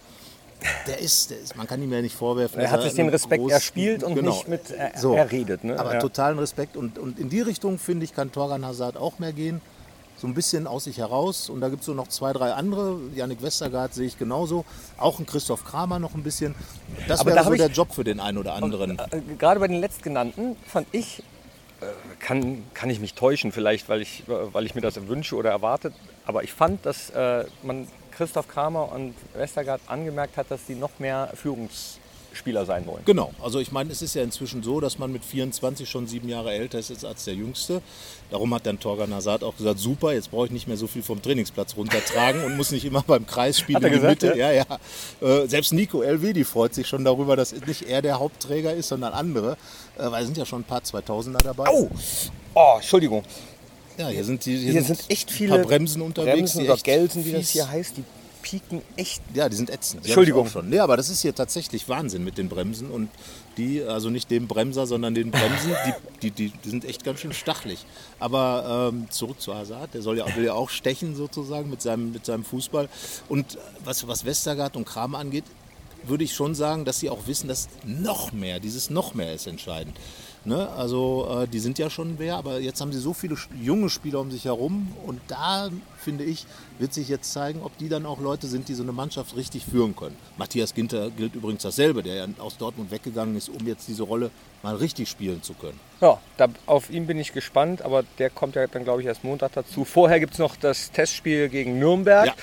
der 0.88 1.00
ist, 1.00 1.32
der 1.32 1.40
ist, 1.40 1.56
man 1.56 1.66
kann 1.68 1.82
ihm 1.82 1.92
ja 1.92 2.02
nicht 2.02 2.16
vorwerfen. 2.16 2.60
Er 2.62 2.70
hat 2.70 2.84
sich 2.84 2.94
den 2.94 3.10
Respekt 3.10 3.42
großen- 3.44 3.52
erspielt 3.52 4.04
und 4.04 4.14
Genau. 4.16 4.32
nicht 4.32 4.48
mit 4.48 4.70
er, 4.70 4.92
So. 4.98 5.14
erredet. 5.16 5.64
Ne? 5.64 5.78
Aber 5.80 5.96
ja. 5.96 6.00
totalen 6.00 6.38
Respekt 6.40 6.78
und, 6.78 7.00
und 7.00 7.20
in 7.20 7.30
die 7.30 7.42
Richtung, 7.42 7.80
finde 7.80 8.06
ich, 8.06 8.14
kann 8.14 8.32
Torgan 8.32 8.64
Hazard 8.66 8.98
auch 8.98 9.18
mehr 9.20 9.34
gehen. 9.34 9.62
So 10.24 10.28
ein 10.30 10.34
bisschen 10.34 10.68
aus 10.68 10.86
sich 10.86 11.00
heraus. 11.00 11.50
Und 11.50 11.60
da 11.60 11.68
gibt 11.68 11.82
es 11.82 11.86
so 11.86 11.94
noch 11.94 12.08
zwei, 12.08 12.32
drei 12.32 12.54
andere. 12.54 12.98
Yannick 13.14 13.42
Westergaard 13.42 13.94
sehe 13.94 14.08
ich 14.08 14.18
genauso. 14.18 14.64
Auch 14.98 15.20
ein 15.20 15.26
Christoph 15.26 15.66
Kramer 15.66 16.00
noch 16.00 16.16
ein 16.16 16.24
bisschen. 16.24 16.56
Das 17.10 17.20
Aber 17.20 17.32
wäre 17.32 17.40
da 17.40 17.44
so 17.44 17.54
der 17.54 17.68
Job 17.68 17.94
für 17.94 18.06
den 18.06 18.22
einen 18.22 18.38
oder 18.38 18.54
anderen. 18.54 18.98
Äh, 18.98 19.22
Gerade 19.38 19.60
bei 19.60 19.68
den 19.68 19.82
letztgenannten 19.82 20.56
fand 20.66 20.88
ich, 20.94 21.20
äh, 21.82 21.86
kann, 22.20 22.64
kann 22.74 22.90
ich 22.90 23.02
mich 23.02 23.16
täuschen 23.16 23.52
vielleicht, 23.52 23.90
weil 23.90 24.02
ich, 24.02 24.24
äh, 24.30 24.54
weil 24.54 24.66
ich 24.66 24.76
mir 24.76 24.82
das 24.82 24.96
wünsche 25.08 25.36
oder 25.36 25.50
erwartet, 25.50 25.94
aber 26.26 26.46
ich 26.46 26.54
fand, 26.54 26.86
dass 26.86 27.10
äh, 27.10 27.44
man 27.62 27.90
Christoph 28.12 28.48
Kramer 28.48 28.94
und 28.94 29.16
Westergaard 29.34 29.82
angemerkt 29.88 30.38
hat, 30.38 30.50
dass 30.52 30.66
die 30.66 30.76
noch 30.76 31.00
mehr 31.00 31.32
Führungsspieler 32.34 32.66
sein 32.66 32.86
wollen. 32.86 33.04
Genau, 33.06 33.32
also 33.42 33.60
ich 33.60 33.72
meine, 33.72 33.92
es 33.92 34.02
ist 34.02 34.16
ja 34.16 34.24
inzwischen 34.24 34.64
so, 34.64 34.80
dass 34.80 34.98
man 34.98 35.12
mit 35.12 35.24
24 35.24 35.90
schon 35.90 36.08
sieben 36.08 36.30
Jahre 36.30 36.52
älter 36.52 36.80
ist 36.80 37.06
als 37.06 37.26
der 37.26 37.36
Jüngste. 37.36 37.82
Darum 38.30 38.54
hat 38.54 38.66
dann 38.66 38.80
Torgan 38.80 39.14
Hazard 39.14 39.44
auch 39.44 39.56
gesagt, 39.56 39.80
super, 39.80 40.14
jetzt 40.14 40.32
brauche 40.32 40.48
ich 40.48 40.52
nicht 40.52 40.68
mehr 40.68 40.78
so 40.78 40.88
viel 40.88 41.04
vom 41.04 41.22
Trainingsplatz 41.22 41.76
runtertragen 41.78 42.44
und 42.44 42.58
muss 42.58 42.72
nicht 42.72 42.86
immer 42.86 43.04
beim 43.06 43.26
Kreis 43.26 43.60
spielen 43.60 43.78
in 43.84 43.92
die 43.92 44.00
gesagt, 44.00 44.24
Mitte. 44.24 44.38
Ja, 44.38 44.52
ja. 44.52 44.66
Äh, 45.22 45.48
selbst 45.48 45.74
Nico 45.74 46.02
Elvedi 46.02 46.44
freut 46.44 46.74
sich 46.74 46.88
schon 46.88 47.06
darüber, 47.06 47.36
dass 47.36 47.54
nicht 47.54 47.84
er 47.84 48.02
der 48.02 48.20
Hauptträger 48.20 48.74
ist, 48.74 48.90
sondern 48.90 49.14
andere, 49.14 49.58
äh, 49.98 50.10
weil 50.10 50.22
es 50.22 50.28
sind 50.28 50.38
ja 50.38 50.46
schon 50.46 50.62
ein 50.62 50.66
paar 50.66 50.82
2000er 50.82 51.44
dabei. 51.44 51.68
Au! 51.68 51.90
Oh, 52.56 52.74
Entschuldigung. 52.78 53.24
Ja, 53.98 54.08
hier 54.08 54.24
sind, 54.24 54.44
die, 54.46 54.58
Hier 54.58 54.82
sind 54.84 55.04
echt 55.10 55.30
ein 55.30 55.34
viele 55.34 55.56
paar 55.56 55.66
Bremsen 55.66 56.02
unterwegs. 56.02 56.36
Bremsen 56.36 56.64
oder 56.64 56.74
echt 56.74 56.84
Gelsen, 56.84 57.26
wie 57.26 57.32
das 57.32 57.50
hier 57.50 57.70
heißt, 57.70 57.98
die 57.98 58.04
pieken 58.44 58.84
echt. 58.96 59.24
Ja, 59.34 59.50
die 59.50 59.56
sind 59.56 59.72
ätzend. 59.72 60.04
Die 60.04 60.10
Entschuldigung. 60.10 60.48
schon. 60.48 60.70
Nee, 60.70 60.78
aber 60.78 60.96
das 60.98 61.10
ist 61.10 61.22
hier 61.22 61.34
tatsächlich 61.34 61.90
Wahnsinn 61.90 62.24
mit 62.24 62.38
den 62.38 62.50
Bremsen. 62.50 62.92
Und 62.92 63.10
die, 63.58 63.82
also 63.82 64.12
nicht 64.12 64.30
dem 64.30 64.48
Bremser, 64.48 64.86
sondern 64.86 65.16
den 65.16 65.32
Bremsen, 65.32 65.76
die, 66.22 66.30
die, 66.30 66.52
die, 66.52 66.70
sind 66.70 66.86
echt 66.86 67.04
ganz 67.04 67.22
schön 67.22 67.34
stachelig. 67.34 67.86
Aber 68.20 68.92
ähm, 68.94 69.08
zurück 69.10 69.42
zu 69.42 69.56
Hazard, 69.56 69.96
der 69.96 70.04
soll 70.04 70.20
ja, 70.20 70.36
will 70.36 70.46
ja 70.46 70.54
auch 70.54 70.70
stechen 70.70 71.16
sozusagen 71.16 71.70
mit 71.70 71.82
seinem, 71.82 72.12
mit 72.12 72.26
seinem 72.26 72.44
Fußball. 72.44 72.90
Und 73.30 73.58
was, 73.84 74.08
was 74.08 74.26
Westergaard 74.26 74.76
und 74.76 74.86
Kramer 74.86 75.18
angeht, 75.18 75.46
würde 76.06 76.24
ich 76.24 76.34
schon 76.34 76.54
sagen, 76.54 76.86
dass 76.86 77.00
sie 77.00 77.10
auch 77.10 77.28
wissen, 77.28 77.48
dass 77.48 77.70
noch 77.86 78.34
mehr, 78.34 78.60
dieses 78.60 78.90
noch 78.90 79.14
mehr 79.14 79.34
ist 79.34 79.48
entscheidend. 79.48 79.98
Ne? 80.46 80.70
Also 80.70 81.44
äh, 81.44 81.48
die 81.48 81.60
sind 81.60 81.80
ja 81.80 81.90
schon 81.90 82.20
wer, 82.20 82.36
aber 82.36 82.60
jetzt 82.60 82.82
haben 82.82 82.92
sie 82.92 83.00
so 83.00 83.14
viele 83.14 83.36
junge 83.62 83.90
Spieler 83.90 84.20
um 84.20 84.30
sich 84.30 84.46
herum 84.46 84.92
und 85.06 85.22
da 85.28 85.70
finde 85.98 86.26
ich, 86.26 86.46
wird 86.80 86.94
sich 86.94 87.08
jetzt 87.08 87.32
zeigen, 87.32 87.62
ob 87.64 87.78
die 87.78 87.88
dann 87.88 88.06
auch 88.06 88.20
Leute 88.20 88.48
sind, 88.48 88.68
die 88.68 88.74
so 88.74 88.84
eine 88.84 88.92
Mannschaft 88.92 89.38
richtig 89.38 89.64
führen 89.64 89.96
können. 89.96 90.18
Matthias 90.38 90.74
Ginter 90.74 91.12
gilt 91.12 91.36
übrigens 91.36 91.64
dasselbe, 91.64 92.04
der 92.04 92.16
ja 92.16 92.28
aus 92.40 92.58
Dortmund 92.58 92.92
weggegangen 92.92 93.38
ist, 93.38 93.48
um 93.48 93.66
jetzt 93.66 93.88
diese 93.88 94.04
Rolle 94.04 94.32
mal 94.64 94.76
richtig 94.76 95.10
spielen 95.10 95.42
zu 95.44 95.54
können. 95.54 95.80
Ja, 96.02 96.20
da, 96.36 96.50
auf 96.66 96.90
ihn 96.90 97.08
bin 97.08 97.20
ich 97.20 97.32
gespannt, 97.32 97.82
aber 97.82 98.04
der 98.20 98.30
kommt 98.30 98.56
ja 98.56 98.68
dann, 98.68 98.84
glaube 98.84 99.02
ich, 99.02 99.08
erst 99.08 99.24
Montag 99.24 99.54
dazu. 99.54 99.86
Vorher 99.86 100.20
gibt 100.20 100.34
es 100.34 100.40
noch 100.40 100.58
das 100.58 100.92
Testspiel 100.92 101.48
gegen 101.48 101.80
Nürnberg. 101.80 102.28
Ja. 102.28 102.34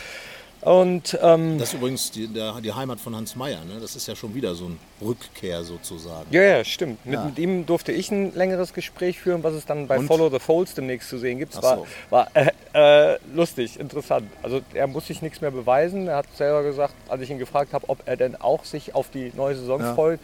Und 0.62 1.18
ähm, 1.22 1.56
Das 1.58 1.68
ist 1.68 1.74
übrigens 1.74 2.10
die, 2.10 2.26
der, 2.26 2.60
die 2.60 2.72
Heimat 2.72 3.00
von 3.00 3.16
Hans 3.16 3.34
Meyer. 3.34 3.64
Ne? 3.64 3.80
Das 3.80 3.96
ist 3.96 4.06
ja 4.06 4.14
schon 4.14 4.34
wieder 4.34 4.54
so 4.54 4.66
ein 4.66 4.78
Rückkehr 5.00 5.64
sozusagen. 5.64 6.26
ja, 6.30 6.42
ja, 6.42 6.64
stimmt. 6.64 7.04
Mit, 7.06 7.14
Ja. 7.14 7.24
mit 7.24 7.38
ihm 7.38 7.64
durfte 7.64 7.92
ich 7.92 8.10
ein 8.10 8.34
längeres 8.34 8.74
Gespräch 8.74 9.18
führen, 9.18 9.42
was 9.42 9.54
es 9.54 9.64
dann 9.64 9.86
bei 9.86 9.98
Und? 9.98 10.06
Follow 10.06 10.28
the 10.28 10.38
Folds 10.38 10.74
demnächst 10.74 11.08
zu 11.08 11.18
sehen 11.18 11.38
gibt. 11.38 11.54
Ach 11.56 11.62
War, 11.62 11.76
so. 11.78 11.86
war 12.10 12.28
äh, 12.34 13.14
äh, 13.14 13.18
lustig, 13.34 13.80
interessant. 13.80 14.28
Also 14.42 14.60
er 14.74 14.86
muss 14.86 15.06
sich 15.06 15.22
nichts 15.22 15.40
mehr 15.40 15.50
beweisen. 15.50 16.08
Er 16.08 16.16
hat 16.16 16.26
selber 16.36 16.62
gesagt, 16.62 16.94
als 17.08 17.22
ich 17.22 17.30
ihn 17.30 17.38
gefragt 17.38 17.72
habe, 17.72 17.88
ob 17.88 18.02
er 18.04 18.16
denn 18.18 18.36
auch 18.38 18.64
sich 18.64 18.94
auf 18.94 19.08
die 19.10 19.32
neue 19.34 19.54
Saison 19.56 19.80
Ja. 19.80 19.94
freut, 19.94 20.20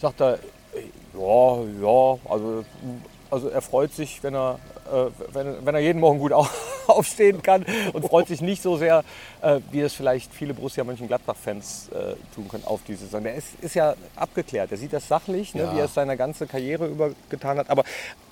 sagt 0.00 0.20
er, 0.20 0.40
ja, 1.14 1.56
ja, 1.80 2.18
also, 2.28 2.64
also 3.30 3.48
er 3.48 3.62
freut 3.62 3.92
sich, 3.94 4.22
wenn 4.22 4.34
er, 4.34 4.58
äh, 4.92 5.06
wenn, 5.32 5.64
wenn 5.64 5.74
er 5.76 5.80
jeden 5.80 6.00
Morgen 6.00 6.18
gut 6.18 6.32
au- 6.32 6.48
aufstehen 6.96 7.42
kann 7.42 7.64
und 7.92 8.04
freut 8.06 8.28
sich 8.28 8.40
nicht 8.40 8.62
so 8.62 8.76
sehr, 8.76 9.04
äh, 9.42 9.60
wie 9.72 9.80
es 9.80 9.94
vielleicht 9.94 10.32
viele 10.32 10.54
Borussia 10.54 10.84
Mönchengladbach-Fans 10.84 11.88
äh, 11.92 12.14
tun 12.34 12.48
können 12.48 12.64
auf 12.64 12.80
die 12.86 12.94
Saison. 12.94 13.22
Der 13.22 13.34
ist, 13.34 13.48
ist 13.62 13.74
ja 13.74 13.94
abgeklärt, 14.16 14.70
er 14.72 14.78
sieht 14.78 14.92
das 14.92 15.08
sachlich, 15.08 15.54
ne, 15.54 15.62
Ja. 15.62 15.74
wie 15.74 15.78
er 15.78 15.84
es 15.86 15.94
seine 15.94 16.16
ganze 16.16 16.46
Karriere 16.46 16.86
über 16.86 17.10
getan 17.30 17.58
hat, 17.58 17.70
aber 17.70 17.84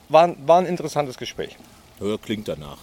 war, 0.08 0.25
ein- 0.25 0.37
war 0.46 0.58
ein 0.58 0.66
interessantes 0.66 1.16
Gespräch. 1.16 1.56
Ja, 2.00 2.16
klingt 2.18 2.49
danach. 2.49 2.78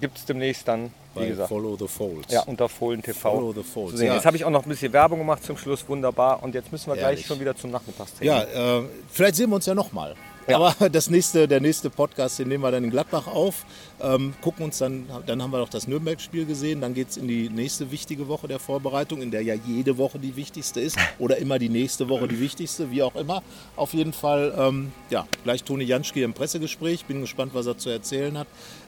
Gibt 0.00 0.16
es 0.16 0.24
demnächst 0.24 0.66
dann, 0.68 0.84
wie 1.14 1.20
Bei 1.20 1.26
gesagt. 1.26 1.50
Follow 1.50 1.76
the 1.78 1.86
Folds. 1.86 2.32
Ja, 2.32 2.42
unter 2.44 2.66
Fohlen 2.66 3.02
TV. 3.02 3.30
Follow 3.30 3.52
the 3.52 3.62
Folds, 3.62 3.90
zu 3.92 3.96
sehen. 3.98 4.06
ja. 4.06 4.14
Jetzt 4.14 4.24
habe 4.24 4.34
ich 4.36 4.44
auch 4.46 4.50
noch 4.50 4.62
ein 4.64 4.68
bisschen 4.70 4.90
Werbung 4.94 5.18
gemacht 5.18 5.44
zum 5.44 5.58
Schluss, 5.58 5.86
wunderbar. 5.86 6.42
Und 6.42 6.54
jetzt 6.54 6.72
müssen 6.72 6.86
wir 6.86 6.94
gleich 6.94 7.10
Ehrlich. 7.10 7.26
schon 7.26 7.40
wieder 7.40 7.54
zum 7.54 7.72
Nachmittagstraining. 7.72 8.34
Ja, 8.54 8.78
äh, 8.78 8.84
vielleicht 9.12 9.36
sehen 9.36 9.50
wir 9.50 9.56
uns 9.56 9.66
ja 9.66 9.74
nochmal. 9.74 10.14
Ja. 10.46 10.56
Aber 10.56 10.88
das 10.88 11.10
nächste, 11.10 11.46
der 11.46 11.60
nächste 11.60 11.90
Podcast, 11.90 12.38
den 12.38 12.48
nehmen 12.48 12.62
wir 12.64 12.70
dann 12.70 12.84
in 12.84 12.90
Gladbach 12.90 13.26
auf. 13.26 13.66
Ähm, 14.00 14.34
gucken 14.42 14.64
uns 14.64 14.78
dann, 14.78 15.06
dann 15.26 15.42
haben 15.42 15.50
wir 15.50 15.58
noch 15.58 15.68
das 15.68 15.88
Nürnberg-Spiel 15.88 16.44
gesehen. 16.44 16.80
Dann 16.80 16.94
geht 16.94 17.10
es 17.10 17.16
in 17.16 17.28
die 17.28 17.48
nächste 17.48 17.90
wichtige 17.90 18.28
Woche 18.28 18.48
der 18.48 18.58
Vorbereitung, 18.58 19.22
in 19.22 19.30
der 19.30 19.42
ja 19.42 19.54
jede 19.54 19.96
Woche 19.98 20.18
die 20.18 20.36
wichtigste 20.36 20.80
ist. 20.80 20.98
Oder 21.18 21.38
immer 21.38 21.58
die 21.58 21.68
nächste 21.68 22.08
Woche 22.08 22.28
die 22.28 22.40
wichtigste, 22.40 22.90
wie 22.90 23.02
auch 23.02 23.16
immer. 23.16 23.42
Auf 23.76 23.94
jeden 23.94 24.12
Fall, 24.12 24.54
ähm, 24.58 24.92
ja, 25.10 25.26
gleich 25.44 25.64
Toni 25.64 25.84
Janschke 25.84 26.22
im 26.22 26.34
Pressegespräch. 26.34 27.06
Bin 27.06 27.20
gespannt, 27.20 27.52
was 27.54 27.66
er 27.66 27.78
zu 27.78 27.90
erzählen 27.90 28.36
hat. 28.38 28.46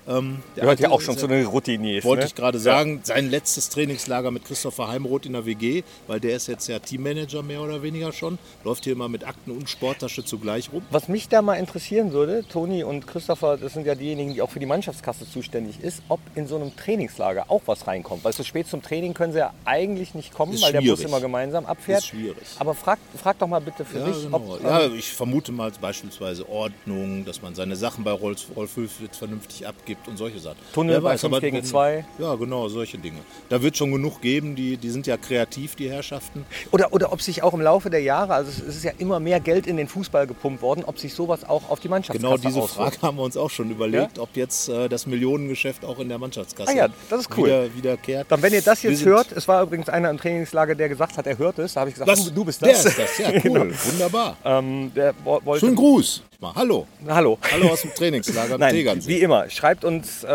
Ähm, 0.09 0.39
der 0.57 0.63
Gehört 0.63 0.81
ja 0.81 0.91
auch 0.91 1.03
schon 1.03 1.19
zu 1.19 1.27
den 1.27 1.45
Routiniers. 1.45 2.05
wollte 2.05 2.23
ne? 2.23 2.29
ich 2.29 2.35
gerade 2.35 2.59
sagen, 2.59 3.01
sein 3.03 3.29
letztes 3.31 3.69
Trainingslager 3.69 4.31
mit 4.31 4.45
Christopher 4.47 4.89
Heimroth 4.89 5.27
in 5.27 5.35
der 5.35 5.45
WG, 5.45 5.83
weil 6.07 6.19
der 6.19 6.37
ist 6.37 6.47
jetzt 6.47 6.67
ja 6.67 6.79
Teammanager 6.79 7.43
mehr 7.43 7.61
oder 7.61 7.83
weniger 7.83 8.13
schon, 8.13 8.39
läuft 8.65 8.85
hier 8.85 8.95
immer 8.95 9.11
mit 9.11 9.27
Akten 9.27 9.51
und 9.51 9.69
Sporttasche 9.69 10.25
zugleich 10.25 10.73
rum. 10.73 10.83
Was 10.91 11.09
mich 11.09 11.29
da 11.29 11.43
mal 11.43 11.57
interessieren 11.57 12.13
würde, 12.13 12.43
Toni 12.49 12.85
und 12.85 13.07
Christopher, 13.07 13.59
das 13.59 13.75
sind 13.75 13.87
ja 13.87 13.95
diejenigen, 13.95 14.33
die 14.33 14.41
auch 14.41 14.51
für 14.51 14.61
die 14.61 14.67
Mannschaftskasse 14.99 15.31
zuständig 15.31 15.81
ist, 15.83 16.03
ob 16.09 16.21
in 16.35 16.47
so 16.47 16.57
einem 16.57 16.75
Trainingslager 16.77 17.47
auch 17.49 17.63
was 17.67 17.87
reinkommt. 17.87 18.25
Weil 18.25 18.33
so 18.33 18.43
spät 18.43 18.67
zum 18.69 18.83
Training 18.83 19.15
können 19.15 19.33
sie 19.33 19.39
ja 19.39 19.53
eigentlich 19.65 20.15
nicht 20.15 20.33
kommen, 20.35 20.53
Ist 20.53 20.63
weil 20.63 20.73
der 20.73 20.81
Bus 20.81 20.87
schwierig. 20.99 21.05
immer 21.07 21.21
gemeinsam 21.21 21.67
abfährt. 21.67 22.01
Ist 22.01 22.09
schwierig. 22.09 22.37
Aber 22.59 22.75
frag, 22.75 22.99
frag 23.21 23.39
doch 23.39 23.47
mal 23.47 23.61
bitte 23.61 23.85
für 23.85 23.99
Ja, 24.01 24.07
dich, 24.07 24.23
genau. 24.25 24.37
ob, 24.37 24.63
ja, 24.63 24.83
ähm, 24.83 24.95
ich 24.99 25.13
vermute 25.13 25.53
mal 25.53 25.71
beispielsweise 25.81 26.49
Ordnung, 26.49 27.25
dass 27.25 27.43
man 27.43 27.55
seine 27.55 27.77
Sachen 27.77 28.05
bei 28.05 28.11
Rolf, 28.13 28.47
Hülfwitz 28.75 29.17
vernünftig 29.19 29.67
abgibt 29.67 30.09
und 30.09 30.17
solche 30.17 30.39
Sachen. 30.41 30.57
Tunnel 30.73 30.95
Wer 30.97 31.01
bei 31.01 31.11
weiß, 31.11 31.21
fünf 31.23 31.33
aber 31.35 31.41
gegen 31.41 31.59
wenn- 31.59 31.65
zwei. 31.65 32.05
Ja, 32.19 32.35
genau, 32.35 32.69
solche 32.69 32.99
Dinge. 32.99 33.19
Da 33.49 33.63
wird 33.63 33.77
schon 33.77 33.93
genug 33.93 34.21
geben, 34.21 34.57
die, 34.57 34.77
die 34.77 34.91
sind 34.91 35.07
ja 35.07 35.17
kreativ, 35.17 35.77
die 35.77 35.91
Herrschaften. 35.91 36.45
Oder, 36.73 36.93
oder 36.93 37.13
ob 37.13 37.23
sich 37.23 37.43
auch 37.43 37.55
im 37.55 37.61
Laufe 37.61 37.91
der 37.91 38.01
Jahre, 38.03 38.35
also 38.35 38.51
es 38.51 38.77
ist 38.77 38.85
ja 38.85 38.93
immer 38.99 39.21
mehr 39.21 39.41
Geld 39.41 39.67
in 39.67 39.77
den 39.77 39.89
Fußball 39.89 40.27
gepumpt 40.27 40.63
worden, 40.63 40.85
ob 40.87 40.99
sich 40.99 41.15
sowas 41.15 41.45
auch 41.45 41.71
auf 41.71 41.81
die 41.81 41.89
Mannschaftskasse 41.89 42.19
Genau 42.35 42.37
diese 42.37 42.61
auswirkt. 42.61 42.95
Frage 42.97 43.07
haben 43.07 43.17
wir 43.17 43.23
uns 43.25 43.37
auch 43.37 43.51
schon 43.51 43.71
überlegt, 43.71 44.19
ob 44.19 44.37
jetzt 44.37 44.69
äh, 44.69 44.88
das 44.89 45.07
Millionengeschäft 45.07 45.85
auch 45.85 45.99
in 45.99 46.09
der 46.09 46.19
Mannschaftskasse 46.19 46.71
Ah 46.71 46.75
ja, 46.75 46.89
das 47.11 47.21
ist 47.23 47.37
cool. 47.37 47.47
wieder, 47.47 47.75
wiederkehrt. 47.75 48.27
Dann, 48.31 48.43
wenn 48.43 48.53
ihr 48.53 48.63
das 48.63 48.83
jetzt 48.83 49.05
hört, 49.05 49.33
es 49.33 49.47
war 49.49 49.63
übrigens 49.63 49.89
einer 49.89 50.11
im 50.11 50.19
Trainingslager, 50.19 50.75
der 50.75 50.89
gesagt 50.89 51.17
hat, 51.17 51.27
er 51.27 51.39
hört 51.39 51.59
es. 51.59 51.75
Da 51.75 51.81
habe 51.81 51.91
ich 51.91 51.95
gesagt, 51.95 52.11
Was? 52.11 52.25
du, 52.25 52.31
du 52.31 52.45
bist 52.45 52.63
Der 52.63 52.73
das. 52.73 52.85
ist 52.85 52.99
das, 52.99 53.19
ja, 53.19 53.29
cool, 53.35 53.41
Genau. 53.41 53.61
wunderbar. 53.85 54.37
ähm, 54.45 54.93
der 54.95 55.15
wo- 55.25 55.41
wollte, 55.45 55.65
Schönen 55.67 55.77
Gruß. 55.77 56.23
Mal, 56.41 56.55
hallo. 56.55 56.87
Hallo. 57.09 57.37
Hallo 57.51 57.69
aus 57.71 57.83
dem 57.83 57.93
Trainingslager 57.95 58.59
Nein, 58.59 58.73
Tegernsee. 58.73 59.09
wie 59.11 59.19
immer, 59.21 59.51
schreibt 59.51 59.85
uns 59.85 60.23
äh, 60.23 60.29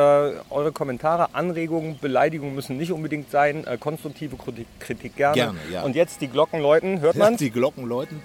eure 0.50 0.72
Kommentare, 0.74 1.34
Anregungen, 1.34 1.98
Beleidigungen 2.00 2.56
müssen 2.56 2.78
nicht 2.78 2.92
unbedingt 2.92 3.32
sein, 3.32 3.66
äh, 3.66 3.78
konstruktive 3.78 4.36
Kritik, 4.36 4.68
Kritik 4.80 5.16
gerne. 5.16 5.36
Gerne, 5.36 5.60
ja. 5.72 5.84
Und 5.84 5.96
jetzt 5.96 6.20
die 6.22 6.28
Glocken 6.28 6.60
läuten, 6.62 7.00
hört 7.00 7.16
man? 7.16 7.38
die 7.38 7.52
Glocken 7.52 7.86
läuten. 7.86 8.22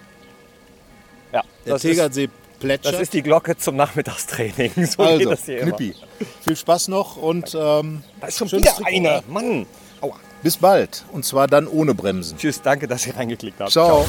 Ja, 1.32 1.42
Der 1.66 1.74
das 1.74 1.84
ist, 1.84 1.90
Tegernsee 1.90 2.28
plätschert. 2.58 2.94
das 2.94 3.00
ist 3.00 3.12
die 3.12 3.22
Glocke 3.22 3.56
zum 3.56 3.76
Nachmittagstraining. 3.76 4.72
So 4.86 5.02
also, 5.02 5.18
geht 5.18 5.30
das 5.30 5.44
hier 5.44 5.58
immer. 5.60 5.76
Knippi. 5.76 5.94
Viel 6.42 6.56
Spaß 6.56 6.88
noch 6.88 7.16
und 7.16 7.54
ähm, 7.54 8.02
Da 8.20 8.26
ist 8.26 8.38
schon 8.38 8.50
wieder 8.50 8.70
Trikot, 8.72 8.84
einer. 8.90 9.22
Mann. 9.28 9.66
Aua. 10.00 10.16
Bis 10.42 10.56
bald. 10.56 11.04
Und 11.12 11.24
zwar 11.24 11.46
dann 11.48 11.66
ohne 11.66 11.94
Bremsen. 11.94 12.38
Tschüss, 12.38 12.62
danke, 12.62 12.86
dass 12.86 13.06
ihr 13.06 13.16
reingeklickt 13.16 13.60
habt. 13.60 13.70
Ciao. 13.72 14.04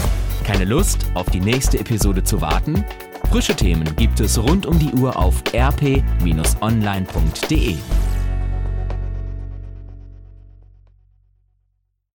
Keine 0.46 0.66
Lust, 0.66 1.06
auf 1.16 1.30
die 1.30 1.40
nächste 1.40 1.80
Episode 1.80 2.24
zu 2.24 2.42
warten? 2.42 2.86
Frische 3.32 3.56
Themen 3.56 3.96
gibt 3.96 4.20
es 4.20 4.38
rund 4.38 4.66
um 4.66 4.80
die 4.80 4.92
Uhr 4.94 5.16
auf 5.18 5.44
rp-online.de. 5.54 6.08